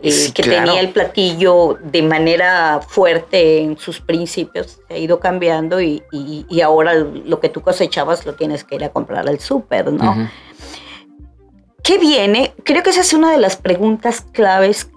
eh, 0.00 0.30
que 0.32 0.42
tenía 0.42 0.80
el 0.80 0.90
platillo 0.90 1.76
de 1.82 2.02
manera 2.02 2.80
fuerte 2.86 3.58
en 3.58 3.76
sus 3.78 4.00
principios, 4.00 4.78
se 4.86 4.94
ha 4.94 4.98
ido 4.98 5.18
cambiando 5.18 5.80
y, 5.80 6.02
ahora 6.62 6.94
lo 6.94 7.40
que 7.40 7.48
tú 7.48 7.62
cosechabas 7.62 8.24
lo 8.24 8.34
tienes 8.34 8.62
que 8.64 8.76
ir 8.76 8.84
a 8.84 8.90
comprar 8.90 9.28
al 9.28 9.40
súper, 9.40 9.92
¿no? 9.92 10.28
¿Qué 11.82 11.98
viene? 11.98 12.54
Creo 12.64 12.82
que 12.82 12.90
esa 12.90 13.00
es 13.00 13.12
una 13.12 13.32
de 13.32 13.38
las 13.38 13.56
preguntas 13.56 14.20
claves 14.20 14.90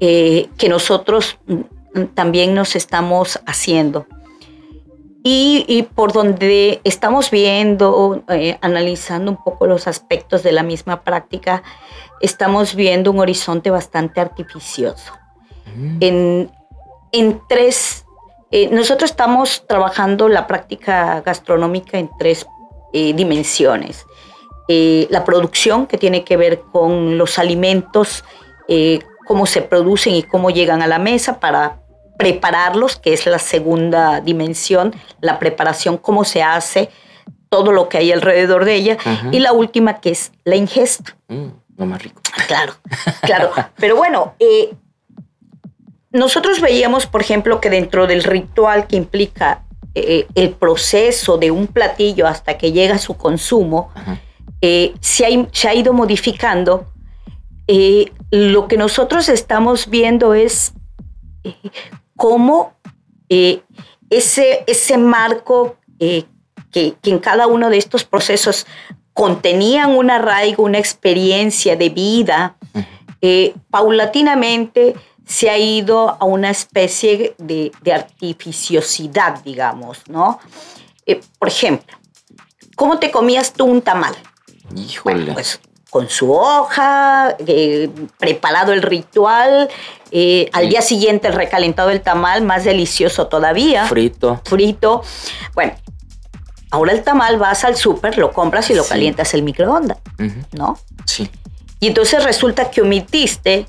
eh, 0.00 0.48
que 0.56 0.68
nosotros 0.68 1.38
mm, 1.46 2.04
también 2.14 2.54
nos 2.54 2.74
estamos 2.74 3.38
haciendo. 3.46 4.06
Y, 5.22 5.86
por 5.94 6.12
donde 6.12 6.80
estamos 6.84 7.30
viendo, 7.30 8.24
eh, 8.28 8.56
analizando 8.62 9.30
un 9.30 9.36
poco 9.44 9.66
los 9.66 9.86
aspectos 9.86 10.42
de 10.42 10.52
la 10.52 10.62
misma 10.62 11.02
práctica, 11.02 11.62
estamos 12.20 12.74
viendo 12.74 13.10
un 13.10 13.18
horizonte 13.18 13.70
bastante 13.70 14.20
artificioso. 14.20 15.12
Mm. 15.76 16.46
En, 17.12 17.40
tres, 17.48 18.04
eh, 18.50 18.68
nosotros 18.70 19.10
estamos 19.10 19.66
trabajando 19.66 20.28
la 20.28 20.46
práctica 20.46 21.22
gastronómica 21.22 21.98
en 21.98 22.08
tres 22.18 22.46
eh, 22.92 23.12
dimensiones. 23.14 24.06
Eh, 24.68 25.08
la 25.10 25.24
producción, 25.24 25.86
que 25.86 25.98
tiene 25.98 26.22
que 26.22 26.36
ver 26.36 26.60
con 26.60 27.18
los 27.18 27.38
alimentos, 27.38 28.24
cómo 29.26 29.46
se 29.46 29.62
producen 29.62 30.14
y 30.14 30.22
cómo 30.22 30.50
llegan 30.50 30.80
a 30.80 30.86
la 30.86 31.00
mesa 31.00 31.40
para 31.40 31.82
prepararlos, 32.20 32.96
que 32.96 33.12
es 33.12 33.26
la 33.26 33.38
segunda 33.38 34.20
dimensión, 34.20 34.94
la 35.20 35.38
preparación, 35.38 35.96
cómo 35.96 36.24
se 36.24 36.42
hace, 36.42 36.90
todo 37.48 37.72
lo 37.72 37.88
que 37.88 37.98
hay 37.98 38.12
alrededor 38.12 38.64
de 38.64 38.74
ella. 38.74 38.98
Y 39.32 39.40
la 39.40 39.52
última, 39.52 40.00
que 40.00 40.10
es 40.10 40.30
la 40.44 40.54
ingesta. 40.54 41.16
Mm 41.28 41.48
más 41.86 42.02
rico. 42.02 42.20
Claro, 42.46 42.74
claro. 43.22 43.50
Pero 43.76 43.96
bueno, 43.96 44.34
eh, 44.38 44.74
nosotros 46.12 46.60
veíamos, 46.60 47.06
por 47.06 47.20
ejemplo, 47.20 47.60
que 47.60 47.70
dentro 47.70 48.06
del 48.06 48.22
ritual 48.22 48.86
que 48.86 48.96
implica 48.96 49.64
eh, 49.94 50.26
el 50.34 50.50
proceso 50.50 51.38
de 51.38 51.50
un 51.50 51.66
platillo 51.66 52.26
hasta 52.26 52.58
que 52.58 52.72
llega 52.72 52.96
a 52.96 52.98
su 52.98 53.16
consumo, 53.16 53.92
eh, 54.60 54.94
se, 55.00 55.24
ha, 55.24 55.74
ido 55.74 55.92
modificando. 55.92 56.86
lo 58.30 58.68
que 58.68 58.76
nosotros 58.76 59.28
estamos 59.28 59.88
viendo 59.88 60.34
es 60.34 60.74
cómo 62.20 62.74
ese, 64.10 64.64
ese 64.66 64.98
marco 64.98 65.78
que, 65.98 66.26
que, 66.70 66.94
en 67.04 67.18
cada 67.18 67.46
uno 67.46 67.70
de 67.70 67.78
estos 67.78 68.04
procesos 68.04 68.66
contenían 69.14 69.96
un 69.96 70.10
arraigo, 70.10 70.64
una 70.64 70.76
experiencia 70.76 71.76
de 71.76 71.88
vida, 71.88 72.56
eh, 73.22 73.54
paulatinamente 73.70 74.96
se 75.24 75.48
ha 75.48 75.56
ido 75.56 76.18
a 76.20 76.26
una 76.26 76.50
especie 76.50 77.34
de, 77.38 77.72
artificiosidad, 77.90 79.42
digamos, 79.42 80.02
¿no? 80.06 80.40
Eh, 81.06 81.22
por 81.38 81.48
ejemplo, 81.48 81.96
¿cómo 82.76 82.98
te 82.98 83.10
comías 83.10 83.54
tú 83.54 83.64
un 83.64 83.80
tamal? 83.80 84.14
Híjole. 84.76 85.32
pues 85.32 85.58
con 85.90 86.08
su 86.08 86.32
hoja, 86.32 87.36
eh, 87.46 87.90
preparado 88.18 88.72
el 88.72 88.80
ritual, 88.80 89.68
al 90.52 90.68
día 90.68 90.82
siguiente 90.82 91.28
el 91.28 91.34
recalentado 91.34 91.88
del 91.88 92.00
tamal, 92.00 92.42
más 92.42 92.64
delicioso 92.64 93.26
todavía. 93.26 93.86
Frito. 93.86 94.40
Frito. 94.44 95.02
Bueno, 95.54 95.74
Ahora 96.70 96.92
el 96.92 97.02
tamal 97.02 97.36
vas 97.36 97.64
al 97.64 97.76
súper, 97.76 98.16
lo 98.16 98.32
compras 98.32 98.70
y 98.70 98.74
lo 98.74 98.84
calientas 98.84 99.34
el 99.34 99.42
microondas, 99.42 99.98
¿no? 100.52 100.78
Sí. 101.04 101.28
Y 101.80 101.88
entonces 101.88 102.22
resulta 102.22 102.70
que 102.70 102.82
omitiste 102.82 103.66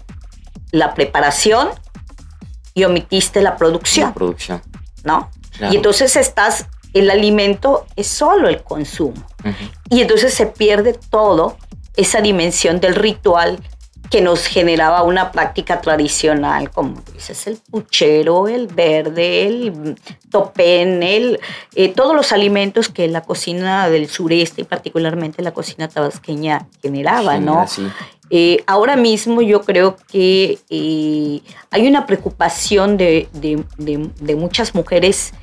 la 0.71 0.93
preparación 0.93 1.69
y 2.75 2.83
omitiste 2.83 3.41
la 3.41 3.57
producción. 3.57 4.09
La 4.09 4.13
producción. 4.13 4.61
¿No? 5.03 5.31
Y 5.71 5.77
entonces 5.77 6.15
estás, 6.15 6.67
el 6.93 7.09
alimento 7.09 7.87
es 7.95 8.07
solo 8.07 8.49
el 8.49 8.61
consumo. 8.61 9.25
Y 9.89 10.01
entonces 10.01 10.33
se 10.33 10.45
pierde 10.45 10.93
todo 10.93 11.57
esa 11.95 12.21
dimensión 12.21 12.79
del 12.79 12.95
ritual 12.95 13.59
que 14.11 14.21
nos 14.21 14.45
generaba 14.45 15.03
una 15.03 15.31
práctica 15.31 15.79
tradicional, 15.79 16.69
como 16.69 17.01
dices, 17.13 17.47
el 17.47 17.57
puchero, 17.57 18.49
el 18.49 18.67
verde, 18.67 19.47
el 19.47 19.95
topén, 20.29 21.01
el, 21.01 21.39
eh, 21.75 21.87
todos 21.87 22.13
los 22.13 22.33
alimentos 22.33 22.89
que 22.89 23.07
la 23.07 23.21
cocina 23.21 23.89
del 23.89 24.09
sureste 24.09 24.61
y 24.61 24.63
particularmente 24.65 25.41
la 25.41 25.53
cocina 25.53 25.87
tabasqueña 25.87 26.67
generaba, 26.81 27.39
¿no? 27.39 27.65
Eh, 28.29 28.61
ahora 28.67 28.97
mismo 28.97 29.41
yo 29.41 29.61
creo 29.61 29.95
que 30.11 30.59
eh, 30.69 31.41
hay 31.69 31.87
una 31.87 32.05
preocupación 32.05 32.97
de, 32.97 33.29
muchas 34.35 34.75
mujeres 34.75 35.33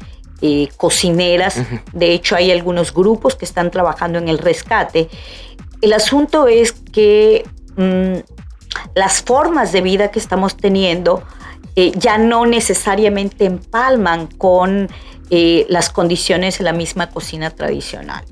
cocineras, 0.76 1.56
de 1.92 2.12
hecho 2.12 2.36
hay 2.36 2.52
algunos 2.52 2.92
grupos 2.92 3.34
que 3.34 3.46
están 3.46 3.70
trabajando 3.70 4.18
en 4.18 4.28
el 4.28 4.38
rescate. 4.38 5.08
El 5.80 5.92
asunto 5.92 6.48
es 6.48 6.72
que 6.72 7.48
mm, 7.76 8.18
las 8.94 9.22
formas 9.22 9.72
de 9.72 9.80
vida 9.80 10.10
que 10.10 10.18
estamos 10.18 10.56
teniendo 10.56 11.22
eh, 11.76 11.92
ya 11.96 12.18
no 12.18 12.46
necesariamente 12.46 13.44
empalman 13.44 14.26
con 14.26 14.88
eh, 15.30 15.66
las 15.68 15.90
condiciones 15.90 16.58
de 16.58 16.64
la 16.64 16.72
misma 16.72 17.10
cocina 17.10 17.50
tradicional. 17.50 18.24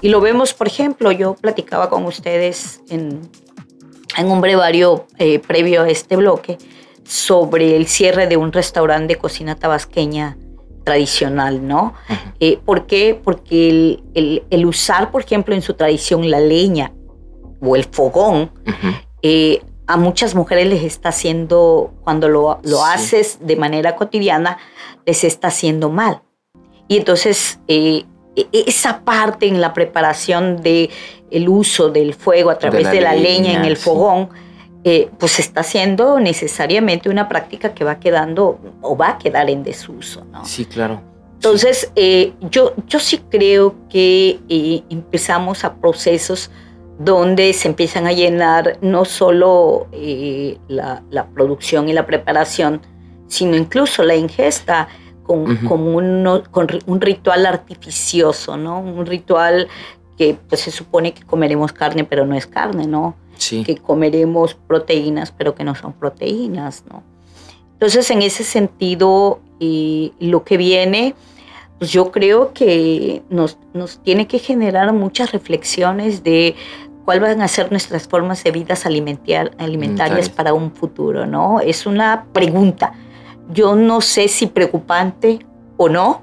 Y 0.00 0.08
lo 0.08 0.20
vemos, 0.20 0.54
por 0.54 0.68
ejemplo, 0.68 1.10
yo 1.10 1.34
platicaba 1.34 1.90
con 1.90 2.04
ustedes 2.04 2.80
en, 2.88 3.28
un 4.24 4.40
brevario 4.40 5.06
eh, 5.18 5.38
previo 5.40 5.82
a 5.82 5.88
este 5.88 6.16
bloque 6.16 6.58
sobre 7.04 7.76
el 7.76 7.88
cierre 7.88 8.26
de 8.26 8.36
un 8.36 8.52
restaurante 8.52 9.14
de 9.14 9.18
cocina 9.18 9.56
tabasqueña 9.56 10.36
tradicional, 10.84 11.66
¿no? 11.66 11.94
¿Por 12.64 12.86
qué? 12.86 13.20
Porque 13.22 14.00
el, 14.14 14.66
usar, 14.66 15.10
por 15.10 15.22
ejemplo, 15.22 15.54
en 15.54 15.62
su 15.62 15.74
tradición 15.74 16.30
la 16.30 16.40
leña 16.40 16.92
o 17.60 17.76
el 17.76 17.84
fogón, 17.84 18.50
a 19.92 19.96
muchas 19.96 20.34
mujeres 20.34 20.66
les 20.68 20.82
está 20.84 21.10
haciendo, 21.10 21.92
cuando 22.04 22.28
lo, 22.28 22.60
haces 22.84 23.38
de 23.42 23.56
manera 23.56 23.96
cotidiana, 23.96 24.58
les 25.04 25.24
está 25.24 25.48
haciendo 25.48 25.90
mal. 25.90 26.22
Y 26.88 26.96
entonces 26.96 27.60
eh, 27.68 28.04
e, 28.36 28.46
esa 28.52 29.04
parte 29.04 29.46
en 29.46 29.60
la 29.60 29.72
preparación 29.72 30.62
del 30.62 30.90
el 31.30 31.48
uso 31.48 31.90
del 31.90 32.14
fuego 32.14 32.50
a 32.50 32.58
través 32.58 32.90
de 32.90 33.00
la, 33.00 33.14
leña, 33.14 33.52
en 33.52 33.64
el 33.64 33.76
fogón, 33.76 34.30
eh, 34.84 35.10
pues 35.18 35.38
está 35.38 35.60
haciendo 35.60 36.18
necesariamente 36.18 37.08
una 37.08 37.28
práctica 37.28 37.74
que 37.74 37.84
va 37.84 38.00
quedando 38.00 38.58
o 38.80 38.96
va 38.96 39.10
a 39.10 39.18
quedar 39.18 39.48
en 39.48 39.62
desuso. 39.62 40.24
¿no? 40.24 40.44
Sí, 40.44 40.64
claro. 40.64 41.00
Entonces, 41.34 41.90
eh, 41.96 42.32
yo, 42.50 42.72
yo 42.86 43.00
sí 43.00 43.20
creo 43.30 43.74
que 43.88 44.40
empezamos 44.90 45.64
a 45.64 45.74
procesos 45.74 46.50
donde 46.98 47.52
se 47.52 47.68
empiezan 47.68 48.06
a 48.06 48.12
llenar 48.12 48.78
no 48.80 49.04
solo 49.04 49.88
eh, 49.92 50.58
la, 50.68 51.02
producción 51.34 51.88
y 51.88 51.92
la 51.92 52.06
preparación, 52.06 52.80
sino 53.26 53.56
incluso 53.56 54.04
la 54.04 54.14
ingesta 54.14 54.88
con, 55.24 55.46
un 55.66 57.00
ritual 57.00 57.46
artificioso, 57.46 58.56
¿no? 58.56 58.80
Un 58.80 59.06
ritual 59.06 59.68
que 60.16 60.36
pues, 60.48 60.62
se 60.62 60.70
supone 60.70 61.14
que 61.14 61.22
comeremos 61.24 61.72
carne, 61.72 62.04
pero 62.04 62.26
no 62.26 62.34
es 62.34 62.46
carne, 62.46 62.86
¿no? 62.86 63.16
Que 63.64 63.76
comeremos 63.76 64.54
proteínas, 64.54 65.32
pero 65.32 65.54
que 65.54 65.64
no 65.64 65.74
son 65.74 65.92
proteínas, 65.94 66.84
¿no? 66.88 67.02
Entonces, 67.72 68.08
en 68.12 68.22
ese 68.22 68.44
sentido, 68.44 69.40
eh, 69.58 70.12
lo 70.20 70.44
que 70.44 70.56
viene, 70.56 71.16
pues 71.78 71.90
yo 71.90 72.12
creo 72.12 72.52
que 72.52 73.22
nos, 73.28 73.58
nos 73.74 73.98
tiene 73.98 74.28
que 74.28 74.38
generar 74.38 74.92
muchas 74.92 75.32
reflexiones 75.32 76.22
de 76.22 76.54
cuáles 77.04 77.22
van 77.22 77.42
a 77.42 77.48
ser 77.48 77.70
nuestras 77.70 78.06
formas 78.06 78.44
de 78.44 78.52
vidas 78.52 78.86
alimentarias 78.86 80.28
para 80.28 80.54
un 80.54 80.70
futuro, 80.72 81.26
¿no? 81.26 81.60
Es 81.60 81.86
una 81.86 82.26
pregunta. 82.32 82.92
Yo 83.50 83.74
no 83.74 84.00
sé 84.00 84.28
si 84.28 84.46
preocupante 84.46 85.44
o 85.76 85.88
no, 85.88 86.22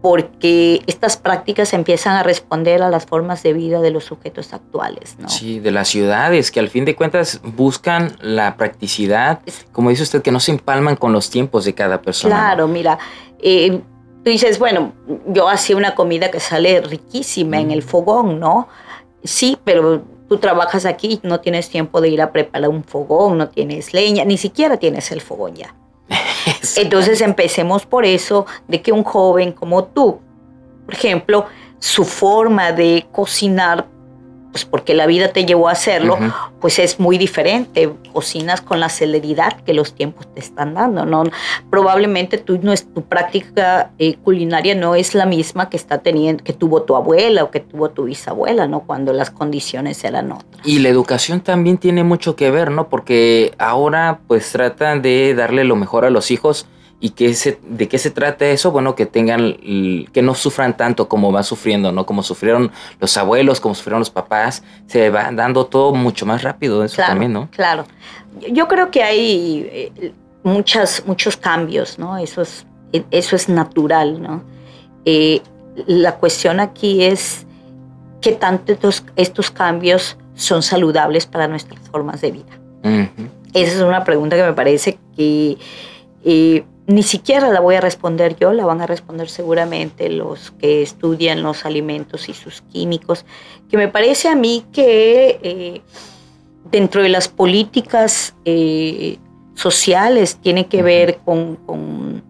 porque 0.00 0.80
estas 0.86 1.16
prácticas 1.16 1.72
empiezan 1.72 2.14
a 2.14 2.22
responder 2.22 2.82
a 2.82 2.90
las 2.90 3.06
formas 3.06 3.42
de 3.42 3.52
vida 3.52 3.80
de 3.80 3.90
los 3.90 4.04
sujetos 4.04 4.52
actuales. 4.52 5.16
¿no? 5.18 5.28
Sí, 5.28 5.58
de 5.58 5.72
las 5.72 5.88
ciudades, 5.88 6.52
que 6.52 6.60
al 6.60 6.68
fin 6.68 6.84
de 6.84 6.94
cuentas 6.94 7.40
buscan 7.42 8.16
la 8.20 8.56
practicidad, 8.56 9.40
como 9.72 9.90
dice 9.90 10.04
usted, 10.04 10.22
que 10.22 10.30
no 10.30 10.38
se 10.38 10.52
empalman 10.52 10.96
con 10.96 11.12
los 11.12 11.30
tiempos 11.30 11.64
de 11.64 11.74
cada 11.74 12.00
persona. 12.00 12.34
Claro, 12.34 12.68
mira, 12.68 12.98
eh, 13.40 13.80
tú 14.22 14.30
dices, 14.30 14.58
bueno, 14.60 14.92
yo 15.26 15.48
hacía 15.48 15.76
una 15.76 15.96
comida 15.96 16.30
que 16.30 16.38
sale 16.38 16.80
riquísima 16.80 17.58
en 17.58 17.72
el 17.72 17.82
fogón, 17.82 18.38
¿no? 18.38 18.68
Sí, 19.24 19.58
pero 19.64 20.04
tú 20.28 20.38
trabajas 20.38 20.84
aquí, 20.84 21.18
no 21.24 21.40
tienes 21.40 21.70
tiempo 21.70 22.00
de 22.00 22.10
ir 22.10 22.22
a 22.22 22.30
preparar 22.30 22.68
un 22.68 22.84
fogón, 22.84 23.38
no 23.38 23.48
tienes 23.48 23.92
leña, 23.92 24.24
ni 24.24 24.38
siquiera 24.38 24.76
tienes 24.76 25.10
el 25.10 25.20
fogón 25.20 25.56
ya. 25.56 25.74
Entonces 26.76 27.20
empecemos 27.20 27.86
por 27.86 28.04
eso, 28.04 28.46
de 28.66 28.82
que 28.82 28.92
un 28.92 29.04
joven 29.04 29.52
como 29.52 29.84
tú, 29.84 30.20
por 30.84 30.94
ejemplo, 30.94 31.46
su 31.78 32.04
forma 32.04 32.72
de 32.72 33.06
cocinar 33.12 33.86
pues 34.50 34.64
porque 34.64 34.94
la 34.94 35.06
vida 35.06 35.28
te 35.28 35.44
llevó 35.44 35.68
a 35.68 35.72
hacerlo, 35.72 36.18
pues 36.60 36.78
es 36.78 36.98
muy 36.98 37.18
diferente. 37.18 37.92
Cocinas 38.12 38.60
con 38.60 38.80
la 38.80 38.88
celeridad 38.88 39.60
que 39.62 39.74
los 39.74 39.94
tiempos 39.94 40.26
te 40.34 40.40
están 40.40 40.74
dando, 40.74 41.04
¿no? 41.04 41.24
Probablemente 41.70 42.38
tú, 42.38 42.58
no 42.62 42.72
es, 42.72 42.92
tu 42.92 43.02
práctica 43.02 43.90
eh, 43.98 44.16
culinaria 44.16 44.74
no 44.74 44.94
es 44.94 45.14
la 45.14 45.26
misma 45.26 45.68
que 45.68 45.76
está 45.76 45.98
teniendo, 45.98 46.42
que 46.42 46.52
tuvo 46.52 46.82
tu 46.82 46.96
abuela 46.96 47.44
o 47.44 47.50
que 47.50 47.60
tuvo 47.60 47.90
tu 47.90 48.04
bisabuela, 48.04 48.66
¿no? 48.66 48.80
Cuando 48.80 49.12
las 49.12 49.30
condiciones 49.30 50.02
eran 50.04 50.32
otras. 50.32 50.66
Y 50.66 50.78
la 50.78 50.88
educación 50.88 51.40
también 51.40 51.78
tiene 51.78 52.04
mucho 52.04 52.34
que 52.36 52.50
ver, 52.50 52.70
¿no? 52.70 52.88
Porque 52.88 53.52
ahora 53.58 54.20
pues 54.26 54.50
tratan 54.50 55.02
de 55.02 55.34
darle 55.34 55.64
lo 55.64 55.76
mejor 55.76 56.04
a 56.04 56.10
los 56.10 56.30
hijos 56.30 56.66
¿Y 57.00 57.10
qué 57.10 57.32
se, 57.34 57.60
de 57.62 57.86
qué 57.86 57.96
se 57.96 58.10
trata 58.10 58.46
eso? 58.46 58.72
Bueno, 58.72 58.96
que 58.96 59.06
tengan, 59.06 59.56
que 60.12 60.20
no 60.20 60.34
sufran 60.34 60.76
tanto 60.76 61.08
como 61.08 61.30
van 61.30 61.44
sufriendo, 61.44 61.92
¿no? 61.92 62.04
Como 62.04 62.24
sufrieron 62.24 62.72
los 62.98 63.16
abuelos, 63.16 63.60
como 63.60 63.76
sufrieron 63.76 64.00
los 64.00 64.10
papás, 64.10 64.64
se 64.86 65.08
va 65.10 65.30
dando 65.30 65.66
todo 65.66 65.94
mucho 65.94 66.26
más 66.26 66.42
rápido, 66.42 66.82
eso 66.82 66.96
también, 66.96 67.32
¿no? 67.32 67.48
Claro. 67.52 67.84
Yo 68.50 68.66
creo 68.66 68.90
que 68.90 69.04
hay 69.04 69.68
eh, 69.70 70.12
muchas, 70.42 71.04
muchos 71.06 71.36
cambios, 71.36 72.00
¿no? 72.00 72.18
Eso 72.18 72.42
es, 72.42 72.66
eso 73.12 73.36
es 73.36 73.48
natural, 73.48 74.20
¿no? 74.20 74.42
Eh, 75.04 75.40
la 75.86 76.16
cuestión 76.16 76.58
aquí 76.58 77.04
es 77.04 77.46
qué 78.20 78.32
tanto 78.32 78.72
estos, 78.72 79.04
estos, 79.14 79.52
cambios 79.52 80.16
son 80.34 80.64
saludables 80.64 81.26
para 81.26 81.46
nuestras 81.46 81.80
formas 81.90 82.20
de 82.20 82.32
vida. 82.32 82.58
Esa 83.54 83.72
es 83.72 83.80
una 83.82 84.02
pregunta 84.02 84.34
que 84.34 84.42
me 84.42 84.52
parece 84.52 84.98
que... 85.16 85.58
Eh, 86.24 86.64
ni 86.88 87.02
siquiera 87.02 87.50
la 87.50 87.60
voy 87.60 87.74
a 87.74 87.82
responder 87.82 88.34
yo, 88.40 88.54
la 88.54 88.64
van 88.64 88.80
a 88.80 88.86
responder 88.86 89.28
seguramente 89.28 90.08
los 90.08 90.52
que 90.52 90.80
estudian 90.80 91.42
los 91.42 91.66
alimentos 91.66 92.30
y 92.30 92.34
sus 92.34 92.62
químicos, 92.62 93.26
que 93.70 93.76
me 93.76 93.88
parece 93.88 94.28
a 94.28 94.34
mí 94.34 94.64
que 94.72 95.38
eh, 95.42 95.82
dentro 96.70 97.02
de 97.02 97.10
las 97.10 97.28
políticas 97.28 98.34
eh, 98.46 99.18
sociales 99.54 100.38
tiene 100.40 100.66
que 100.66 100.82
ver 100.82 101.18
con, 101.26 102.22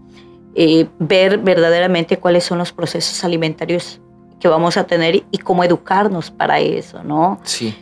eh, 0.57 0.89
ver 0.99 1.39
verdaderamente 1.39 2.17
cuáles 2.17 2.43
son 2.43 2.59
los 2.59 2.73
procesos 2.73 3.23
alimentarios 3.23 4.01
que 4.41 4.49
vamos 4.49 4.77
a 4.77 4.85
tener 4.89 5.23
y 5.31 5.39
cómo 5.39 5.63
educarnos 5.63 6.33
para 6.33 6.59
eso, 6.59 7.05
¿no? 7.05 7.39
Sí. 7.45 7.77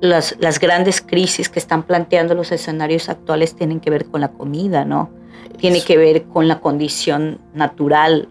Las, 0.00 0.36
las 0.38 0.60
grandes 0.60 1.00
crisis 1.00 1.48
que 1.48 1.58
están 1.58 1.82
planteando 1.82 2.34
los 2.34 2.52
escenarios 2.52 3.08
actuales 3.08 3.56
tienen 3.56 3.80
que 3.80 3.90
ver 3.90 4.06
con 4.06 4.20
la 4.20 4.28
comida, 4.28 4.84
¿no? 4.84 5.10
tiene 5.56 5.82
que 5.82 5.96
ver 5.96 6.24
con 6.24 6.48
la 6.48 6.60
condición 6.60 7.40
natural 7.54 8.28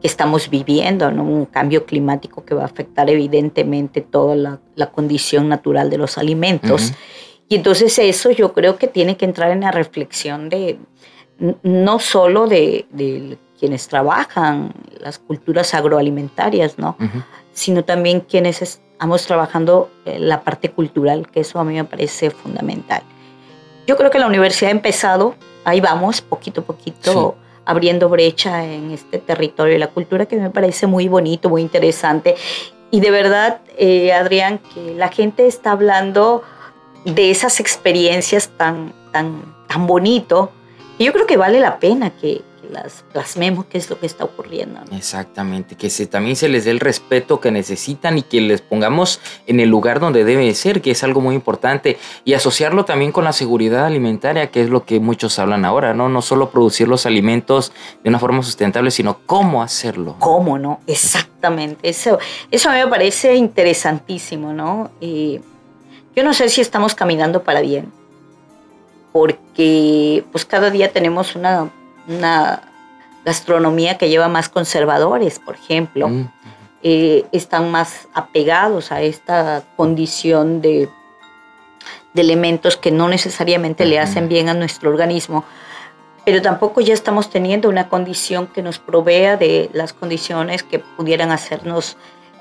que 0.00 0.06
estamos 0.06 0.48
viviendo, 0.48 1.10
¿no? 1.10 1.24
un 1.24 1.46
cambio 1.46 1.84
climático 1.84 2.44
que 2.44 2.54
va 2.54 2.62
a 2.62 2.66
afectar 2.66 3.10
evidentemente 3.10 4.00
toda 4.00 4.36
la, 4.36 4.90
condición 4.92 5.48
natural 5.48 5.90
de 5.90 5.98
los 5.98 6.18
alimentos. 6.18 6.92
Y 7.48 7.56
entonces 7.56 7.98
eso 7.98 8.30
yo 8.30 8.52
creo 8.52 8.76
que 8.76 8.86
tiene 8.86 9.16
que 9.16 9.24
entrar 9.24 9.50
en 9.50 9.62
la 9.62 9.72
reflexión 9.72 10.48
de 10.48 10.78
no 11.62 11.98
solo 11.98 12.46
de, 12.46 13.38
quienes 13.58 13.88
trabajan 13.88 14.72
las 15.00 15.18
culturas 15.18 15.74
agroalimentarias, 15.74 16.78
¿no? 16.78 16.96
sino 17.52 17.84
también 17.84 18.20
quienes 18.20 18.62
estamos 18.98 19.24
trabajando 19.26 19.90
eh, 20.04 20.18
la 20.18 20.42
parte 20.42 20.72
cultural, 20.72 21.28
que 21.30 21.40
eso 21.40 21.60
a 21.60 21.64
mí 21.64 21.74
me 21.74 21.84
parece 21.84 22.30
fundamental. 22.30 23.02
Yo 23.86 23.96
creo 23.96 24.10
que 24.10 24.18
la 24.18 24.26
universidad 24.26 24.70
ha 24.70 24.72
empezado 24.72 25.36
ahí 25.68 25.80
vamos, 25.80 26.20
poquito 26.20 26.62
a 26.62 26.64
poquito, 26.64 27.36
abriendo 27.64 28.08
brecha 28.08 28.64
en 28.64 28.90
este 28.90 29.18
territorio 29.18 29.74
de 29.74 29.78
la 29.78 29.88
cultura 29.88 30.26
que 30.26 30.36
me 30.36 30.50
parece 30.50 30.86
muy 30.86 31.08
bonito, 31.08 31.48
muy 31.48 31.62
interesante. 31.62 32.34
Y 32.90 33.00
de 33.00 33.10
verdad, 33.10 33.60
eh, 33.76 34.12
Adrián, 34.12 34.60
que 34.72 34.94
la 34.94 35.08
gente 35.08 35.46
está 35.46 35.72
hablando 35.72 36.42
de 37.04 37.30
esas 37.30 37.60
experiencias 37.60 38.48
tan, 38.56 38.94
tan, 39.12 39.54
tan 39.68 39.86
bonito. 39.86 40.50
Y 40.96 41.04
yo 41.04 41.12
creo 41.12 41.26
que 41.26 41.36
vale 41.36 41.60
la 41.60 41.78
pena 41.78 42.10
que, 42.10 42.42
las 42.70 43.04
plasmemos 43.12 43.66
qué 43.66 43.78
es 43.78 43.88
lo 43.90 43.98
que 43.98 44.06
está 44.06 44.24
ocurriendo. 44.24 44.80
Exactamente, 44.92 45.76
que 45.76 45.90
se, 45.90 46.06
también 46.06 46.36
se 46.36 46.48
les 46.48 46.64
dé 46.64 46.70
el 46.70 46.80
respeto 46.80 47.40
que 47.40 47.50
necesitan 47.50 48.18
y 48.18 48.22
que 48.22 48.40
les 48.40 48.60
pongamos 48.60 49.20
en 49.46 49.60
el 49.60 49.68
lugar 49.68 50.00
donde 50.00 50.24
debe 50.24 50.54
ser, 50.54 50.82
que 50.82 50.90
es 50.90 51.02
algo 51.02 51.20
muy 51.20 51.34
importante, 51.34 51.98
y 52.24 52.34
asociarlo 52.34 52.84
también 52.84 53.12
con 53.12 53.24
la 53.24 53.32
seguridad 53.32 53.86
alimentaria, 53.86 54.50
que 54.50 54.62
es 54.62 54.70
lo 54.70 54.84
que 54.84 55.00
muchos 55.00 55.38
hablan 55.38 55.64
ahora, 55.64 55.94
¿no? 55.94 56.08
No 56.08 56.22
solo 56.22 56.50
producir 56.50 56.88
los 56.88 57.06
alimentos 57.06 57.72
de 58.02 58.10
una 58.10 58.18
forma 58.18 58.42
sustentable, 58.42 58.90
sino 58.90 59.20
cómo 59.26 59.62
hacerlo. 59.62 60.16
¿Cómo, 60.18 60.58
no? 60.58 60.80
Exactamente, 60.86 61.88
eso, 61.88 62.18
eso 62.50 62.70
a 62.70 62.74
mí 62.74 62.78
me 62.80 62.88
parece 62.88 63.34
interesantísimo, 63.34 64.52
¿no? 64.52 64.90
Y 65.00 65.40
yo 66.14 66.24
no 66.24 66.34
sé 66.34 66.48
si 66.48 66.60
estamos 66.60 66.94
caminando 66.94 67.42
para 67.42 67.60
bien, 67.60 67.92
porque 69.12 70.24
pues 70.32 70.44
cada 70.44 70.70
día 70.70 70.92
tenemos 70.92 71.34
una 71.36 71.70
una 72.08 72.62
gastronomía 73.24 73.98
que 73.98 74.08
lleva 74.08 74.28
más 74.28 74.48
conservadores, 74.48 75.38
por 75.38 75.54
ejemplo. 75.54 76.08
Mm, 76.08 76.28
eh, 76.82 77.26
están 77.32 77.70
más 77.70 78.08
apegados 78.14 78.92
a 78.92 79.02
esta 79.02 79.64
condición 79.76 80.60
de, 80.60 80.88
de 82.14 82.20
elementos 82.22 82.76
que 82.76 82.90
no 82.90 83.08
necesariamente 83.08 83.84
le 83.84 83.98
hacen 83.98 84.28
bien 84.28 84.48
a 84.48 84.54
nuestro 84.54 84.90
organismo, 84.90 85.44
pero 86.24 86.42
tampoco 86.42 86.80
ya 86.80 86.94
estamos 86.94 87.30
teniendo 87.30 87.68
una 87.68 87.88
condición 87.88 88.46
que 88.46 88.62
nos 88.62 88.78
provea 88.78 89.36
de 89.36 89.70
las 89.72 89.92
condiciones 89.92 90.62
que 90.62 90.78
pudieran 90.78 91.30
hacernos 91.30 91.96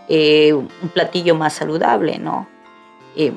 eh, 0.10 0.54
un 0.54 0.90
platillo 0.94 1.36
más 1.36 1.54
saludable, 1.54 2.18
¿no? 2.20 2.48
Eh, 3.16 3.34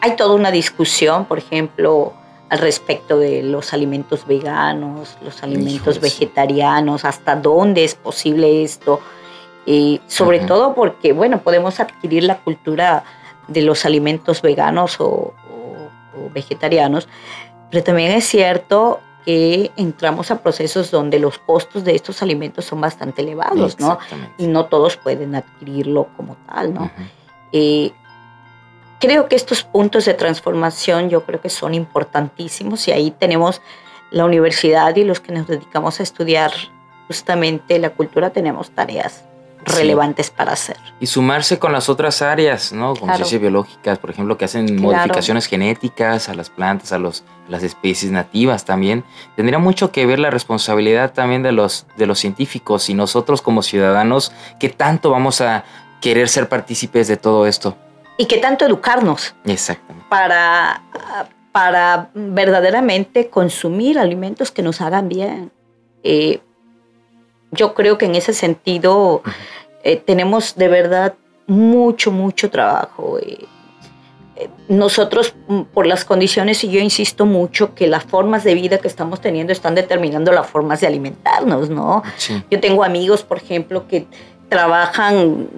hay 0.00 0.16
toda 0.16 0.34
una 0.34 0.50
discusión, 0.50 1.24
por 1.24 1.38
ejemplo, 1.38 2.12
al 2.50 2.58
respecto 2.58 3.18
de 3.18 3.42
los 3.42 3.72
alimentos 3.72 4.26
veganos, 4.26 5.18
los 5.22 5.42
alimentos 5.42 6.00
vegetarianos, 6.00 7.04
hasta 7.04 7.36
dónde 7.36 7.84
es 7.84 7.94
posible 7.94 8.62
esto. 8.62 9.00
Y 9.66 10.00
sobre 10.06 10.40
todo 10.40 10.74
porque, 10.74 11.12
bueno, 11.12 11.42
podemos 11.42 11.78
adquirir 11.78 12.24
la 12.24 12.38
cultura 12.38 13.04
de 13.48 13.62
los 13.62 13.84
alimentos 13.84 14.40
veganos 14.40 14.96
o, 15.00 15.34
vegetarianos, 16.34 17.08
pero 17.70 17.84
también 17.84 18.10
es 18.12 18.24
cierto 18.24 19.00
que 19.24 19.70
entramos 19.76 20.30
a 20.30 20.42
procesos 20.42 20.90
donde 20.90 21.18
los 21.18 21.38
costos 21.38 21.84
de 21.84 21.94
estos 21.94 22.22
alimentos 22.22 22.64
son 22.64 22.80
bastante 22.80 23.22
elevados, 23.22 23.78
¿no? 23.78 23.98
Y 24.36 24.46
no 24.46 24.66
todos 24.66 24.96
pueden 24.96 25.34
adquirirlo 25.34 26.08
como 26.16 26.36
tal, 26.46 26.74
¿no? 26.74 26.90
Creo 29.00 29.28
que 29.28 29.36
estos 29.36 29.62
puntos 29.62 30.04
de 30.04 30.14
transformación 30.14 31.10
yo 31.10 31.24
creo 31.24 31.40
que 31.40 31.50
son 31.50 31.74
importantísimos 31.74 32.86
y 32.88 32.92
ahí 32.92 33.10
tenemos 33.10 33.60
la 34.10 34.24
universidad 34.24 34.94
y 34.96 35.04
los 35.04 35.20
que 35.20 35.32
nos 35.32 35.46
dedicamos 35.46 36.00
a 36.00 36.02
estudiar 36.02 36.52
justamente 37.06 37.78
la 37.78 37.90
cultura 37.90 38.30
tenemos 38.30 38.70
tareas 38.70 39.24
relevantes 39.64 40.30
para 40.30 40.52
hacer. 40.52 40.76
Y 41.00 41.06
sumarse 41.06 41.58
con 41.58 41.72
las 41.72 41.88
otras 41.88 42.22
áreas, 42.22 42.72
¿no? 42.72 42.94
Con 42.94 43.12
ciencias 43.14 43.40
biológicas, 43.40 43.98
por 43.98 44.10
ejemplo, 44.10 44.38
que 44.38 44.46
hacen 44.46 44.80
modificaciones 44.80 45.46
genéticas 45.46 46.28
a 46.28 46.34
las 46.34 46.48
plantas, 46.48 46.92
a 46.92 46.98
los, 46.98 47.24
las 47.48 47.62
especies 47.62 48.10
nativas 48.10 48.64
también. 48.64 49.04
Tendría 49.36 49.58
mucho 49.58 49.90
que 49.92 50.06
ver 50.06 50.20
la 50.20 50.30
responsabilidad 50.30 51.12
también 51.12 51.42
de 51.42 51.52
los, 51.52 51.86
de 51.96 52.06
los 52.06 52.18
científicos 52.18 52.88
y 52.88 52.94
nosotros 52.94 53.42
como 53.42 53.62
ciudadanos, 53.62 54.32
que 54.58 54.70
tanto 54.70 55.10
vamos 55.10 55.40
a 55.40 55.64
querer 56.00 56.28
ser 56.28 56.48
partícipes 56.48 57.08
de 57.08 57.16
todo 57.16 57.46
esto 57.46 57.76
y 58.18 58.26
qué 58.26 58.38
tanto 58.38 58.66
educarnos 58.66 59.34
para, 60.10 60.82
para 61.52 62.10
verdaderamente 62.14 63.30
consumir 63.30 63.98
alimentos 63.98 64.50
que 64.50 64.60
nos 64.60 64.80
hagan 64.80 65.08
bien. 65.08 65.52
Eh, 66.02 66.40
yo 67.52 67.74
creo 67.74 67.96
que 67.96 68.06
en 68.06 68.16
ese 68.16 68.34
sentido 68.34 69.22
eh, 69.84 69.96
tenemos 69.96 70.56
de 70.56 70.68
verdad 70.68 71.14
mucho, 71.46 72.10
mucho 72.10 72.50
trabajo. 72.50 73.18
Eh, 73.20 73.46
nosotros, 74.68 75.34
mm, 75.46 75.62
por 75.62 75.86
las 75.86 76.04
condiciones, 76.04 76.62
y 76.64 76.70
yo 76.70 76.80
insisto 76.80 77.24
mucho 77.24 77.74
que 77.74 77.86
las 77.86 78.04
formas 78.04 78.42
de 78.42 78.54
vida 78.54 78.78
que 78.78 78.88
estamos 78.88 79.20
teniendo 79.20 79.52
están 79.52 79.76
determinando 79.76 80.32
las 80.32 80.46
formas 80.46 80.80
de 80.80 80.88
alimentarnos, 80.88 81.70
¿no? 81.70 82.02
Yo 82.50 82.60
tengo 82.60 82.84
amigos, 82.84 83.22
por 83.22 83.38
ejemplo, 83.38 83.86
que 83.86 84.06
trabajan, 84.48 85.48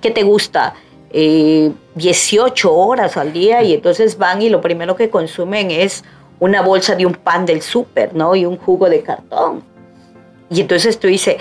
¿qué 0.00 0.10
te 0.10 0.22
gusta? 0.22 0.74
18 1.12 2.68
eh, 2.68 2.70
horas 2.72 3.16
al 3.16 3.32
día 3.32 3.62
y 3.62 3.74
entonces 3.74 4.18
van 4.18 4.42
y 4.42 4.48
lo 4.48 4.60
primero 4.60 4.96
que 4.96 5.10
consumen 5.10 5.70
es 5.70 6.04
una 6.38 6.62
bolsa 6.62 6.94
de 6.94 7.06
un 7.06 7.14
pan 7.14 7.46
del 7.46 7.62
súper, 7.62 8.14
¿no? 8.14 8.34
Y 8.34 8.44
un 8.44 8.58
jugo 8.58 8.88
de 8.88 9.02
cartón. 9.02 9.62
Y 10.50 10.60
entonces 10.60 10.98
tú 10.98 11.08
dices, 11.08 11.36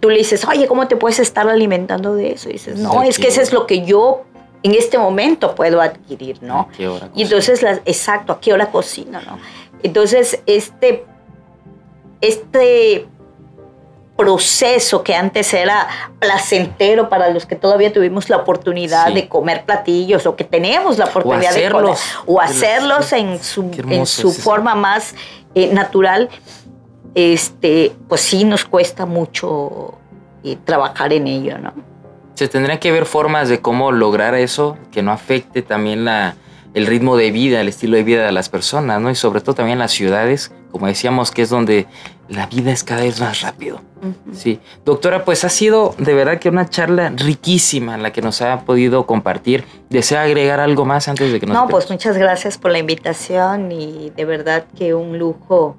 tú, 0.00 0.10
le 0.10 0.18
dices, 0.18 0.44
oye, 0.44 0.66
¿cómo 0.66 0.88
te 0.88 0.96
puedes 0.96 1.18
estar 1.18 1.48
alimentando 1.48 2.14
de 2.14 2.32
eso? 2.32 2.48
Y 2.48 2.54
dices, 2.54 2.78
no, 2.78 3.02
es 3.02 3.18
que 3.18 3.28
eso 3.28 3.40
es 3.40 3.52
lo 3.52 3.66
que 3.66 3.84
yo 3.84 4.22
en 4.62 4.74
este 4.74 4.98
momento 4.98 5.54
puedo 5.54 5.80
adquirir, 5.80 6.42
¿no? 6.42 6.68
y 7.14 7.22
entonces, 7.22 7.64
exacto, 7.84 8.32
¿a 8.32 8.40
qué 8.40 8.52
hora 8.52 8.70
cocino, 8.70 9.20
no? 9.22 9.38
Entonces, 9.82 10.40
este, 10.46 11.04
este 12.20 13.08
proceso 14.16 15.02
que 15.02 15.14
antes 15.14 15.52
era 15.54 15.88
placentero 16.18 17.08
para 17.08 17.30
los 17.30 17.46
que 17.46 17.56
todavía 17.56 17.92
tuvimos 17.92 18.28
la 18.28 18.36
oportunidad 18.38 19.12
de 19.12 19.28
comer 19.28 19.64
platillos 19.64 20.26
o 20.26 20.36
que 20.36 20.44
tenemos 20.44 20.98
la 20.98 21.06
oportunidad 21.06 21.54
de 21.54 21.70
comer 21.70 21.96
o 22.26 22.40
hacerlos 22.40 23.12
en 23.12 23.42
su, 23.42 23.70
en 23.88 24.06
su 24.06 24.32
forma 24.32 24.74
más 24.74 25.14
eh, 25.54 25.72
natural, 25.72 26.28
este, 27.14 27.92
pues 28.08 28.20
sí 28.20 28.44
nos 28.44 28.64
cuesta 28.64 29.06
mucho 29.06 29.98
eh, 30.44 30.56
trabajar 30.64 31.12
en 31.12 31.26
ello, 31.26 31.58
¿no? 31.58 31.72
Se 32.34 32.48
tendrían 32.48 32.78
que 32.78 32.90
ver 32.90 33.04
formas 33.04 33.48
de 33.48 33.60
cómo 33.60 33.92
lograr 33.92 34.34
eso, 34.34 34.78
que 34.90 35.02
no 35.02 35.12
afecte 35.12 35.60
también 35.60 36.04
la, 36.04 36.36
el 36.74 36.86
ritmo 36.86 37.16
de 37.16 37.30
vida, 37.30 37.60
el 37.60 37.68
estilo 37.68 37.96
de 37.96 38.02
vida 38.02 38.24
de 38.24 38.32
las 38.32 38.48
personas, 38.48 39.00
¿no? 39.00 39.10
Y 39.10 39.14
sobre 39.14 39.40
todo 39.40 39.54
también 39.54 39.78
las 39.78 39.92
ciudades, 39.92 40.52
como 40.72 40.86
decíamos, 40.86 41.30
que 41.30 41.42
es 41.42 41.50
donde 41.50 41.86
la 42.28 42.46
vida 42.46 42.72
es 42.72 42.82
cada 42.82 43.02
vez 43.02 43.20
más 43.20 43.42
rápido. 43.42 43.80
Sí. 44.32 44.58
Doctora, 44.84 45.24
pues 45.24 45.44
ha 45.44 45.48
sido 45.48 45.94
de 45.98 46.14
verdad 46.14 46.40
que 46.40 46.48
una 46.48 46.68
charla 46.68 47.10
riquísima 47.14 47.96
la 47.98 48.12
que 48.12 48.20
nos 48.20 48.42
ha 48.42 48.62
podido 48.62 49.06
compartir. 49.06 49.64
¿Desea 49.90 50.22
agregar 50.22 50.58
algo 50.58 50.84
más 50.84 51.06
antes 51.06 51.30
de 51.30 51.38
que 51.38 51.46
nos 51.46 51.54
No, 51.54 51.68
pues 51.68 51.88
muchas 51.88 52.16
gracias 52.16 52.58
por 52.58 52.72
la 52.72 52.78
invitación 52.78 53.70
y 53.70 54.10
de 54.10 54.24
verdad 54.24 54.64
que 54.76 54.94
un 54.94 55.18
lujo 55.18 55.76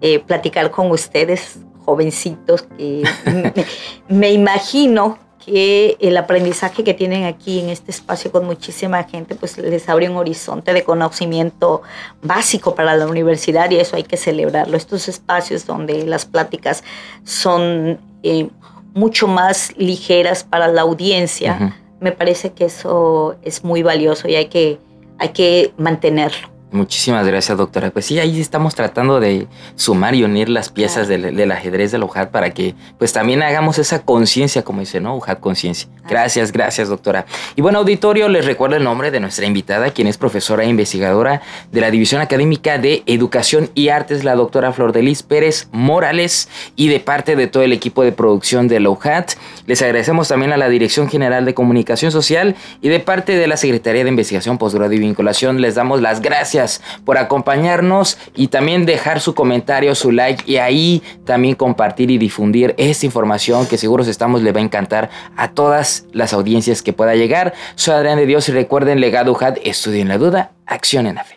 eh, 0.00 0.20
platicar 0.20 0.70
con 0.70 0.90
ustedes, 0.90 1.58
jovencitos, 1.84 2.62
que 2.78 3.02
me 4.08 4.32
imagino 4.32 5.18
que 5.46 5.96
el 6.00 6.16
aprendizaje 6.16 6.82
que 6.82 6.92
tienen 6.92 7.24
aquí 7.24 7.60
en 7.60 7.70
este 7.70 7.92
espacio 7.92 8.32
con 8.32 8.44
muchísima 8.44 9.04
gente, 9.04 9.36
pues 9.36 9.56
les 9.56 9.88
abre 9.88 10.10
un 10.10 10.16
horizonte 10.16 10.72
de 10.72 10.82
conocimiento 10.82 11.82
básico 12.20 12.74
para 12.74 12.96
la 12.96 13.06
universidad 13.06 13.70
y 13.70 13.76
eso 13.76 13.94
hay 13.94 14.02
que 14.02 14.16
celebrarlo. 14.16 14.76
Estos 14.76 15.08
espacios 15.08 15.64
donde 15.64 16.04
las 16.04 16.26
pláticas 16.26 16.82
son 17.22 18.00
eh, 18.24 18.48
mucho 18.92 19.28
más 19.28 19.72
ligeras 19.76 20.42
para 20.42 20.66
la 20.66 20.82
audiencia, 20.82 21.76
me 22.00 22.10
parece 22.10 22.50
que 22.50 22.64
eso 22.64 23.36
es 23.42 23.62
muy 23.62 23.84
valioso 23.84 24.28
y 24.28 24.34
hay 24.34 24.46
que, 24.46 24.80
hay 25.18 25.28
que 25.28 25.72
mantenerlo. 25.78 26.55
Muchísimas 26.72 27.24
gracias, 27.24 27.56
doctora. 27.56 27.90
Pues 27.90 28.06
sí, 28.06 28.18
ahí 28.18 28.40
estamos 28.40 28.74
tratando 28.74 29.20
de 29.20 29.46
sumar 29.76 30.16
y 30.16 30.24
unir 30.24 30.48
las 30.48 30.68
piezas 30.68 31.06
del, 31.06 31.52
ajedrez 31.52 31.92
del 31.92 32.02
OJAT 32.02 32.30
para 32.32 32.50
que 32.50 32.74
pues 32.98 33.12
también 33.12 33.40
hagamos 33.44 33.78
esa 33.78 34.02
conciencia, 34.02 34.64
como 34.64 34.80
dice, 34.80 35.00
¿no? 35.00 35.14
OJAT 35.14 35.38
conciencia. 35.38 35.88
Gracias, 36.08 36.50
gracias, 36.50 36.88
doctora. 36.88 37.24
Y 37.54 37.62
bueno, 37.62 37.78
auditorio, 37.78 38.28
les 38.28 38.44
recuerdo 38.46 38.76
el 38.76 38.82
nombre 38.82 39.12
de 39.12 39.20
nuestra 39.20 39.46
invitada, 39.46 39.90
quien 39.90 40.08
es 40.08 40.18
profesora 40.18 40.64
e 40.64 40.68
investigadora 40.68 41.40
de 41.70 41.80
la 41.80 41.90
División 41.92 42.20
Académica 42.20 42.78
de 42.78 43.04
Educación 43.06 43.70
y 43.74 43.88
Artes, 43.88 44.24
la 44.24 44.34
doctora 44.34 44.72
Flor 44.72 44.92
Delis 44.92 45.22
Pérez 45.22 45.68
Morales, 45.70 46.48
y 46.74 46.88
de 46.88 46.98
parte 46.98 47.36
de 47.36 47.46
todo 47.46 47.62
el 47.62 47.72
equipo 47.72 48.02
de 48.02 48.10
producción 48.10 48.66
de 48.66 48.84
OJAT. 48.84 49.34
Les 49.66 49.82
agradecemos 49.82 50.28
también 50.28 50.52
a 50.52 50.56
la 50.56 50.68
Dirección 50.68 51.08
General 51.08 51.44
de 51.44 51.54
Comunicación 51.54 52.10
Social 52.10 52.56
y 52.82 52.88
de 52.88 52.98
parte 52.98 53.36
de 53.36 53.46
la 53.46 53.56
Secretaría 53.56 54.02
de 54.02 54.10
Investigación, 54.10 54.58
Postgrado 54.58 54.92
y 54.92 54.98
Vinculación, 54.98 55.60
les 55.60 55.76
damos 55.76 56.00
las 56.00 56.20
gracias 56.20 56.55
por 57.04 57.18
acompañarnos 57.18 58.18
y 58.34 58.48
también 58.48 58.86
dejar 58.86 59.20
su 59.20 59.34
comentario, 59.34 59.94
su 59.94 60.12
like 60.12 60.44
y 60.50 60.56
ahí 60.56 61.02
también 61.24 61.54
compartir 61.54 62.10
y 62.10 62.18
difundir 62.18 62.74
esta 62.78 63.06
información 63.06 63.66
que 63.66 63.78
seguros 63.78 64.08
estamos 64.08 64.42
le 64.42 64.52
va 64.52 64.60
a 64.60 64.64
encantar 64.64 65.10
a 65.36 65.48
todas 65.48 66.06
las 66.12 66.32
audiencias 66.32 66.82
que 66.82 66.92
pueda 66.92 67.14
llegar. 67.14 67.54
Soy 67.74 67.94
Adrián 67.94 68.18
de 68.18 68.26
Dios 68.26 68.48
y 68.48 68.52
recuerden 68.52 69.00
Legado 69.00 69.32
UJAD, 69.32 69.58
estudien 69.64 70.08
la 70.08 70.18
duda, 70.18 70.52
acción 70.66 71.06
en 71.06 71.16
la 71.16 71.24
fe. 71.24 71.36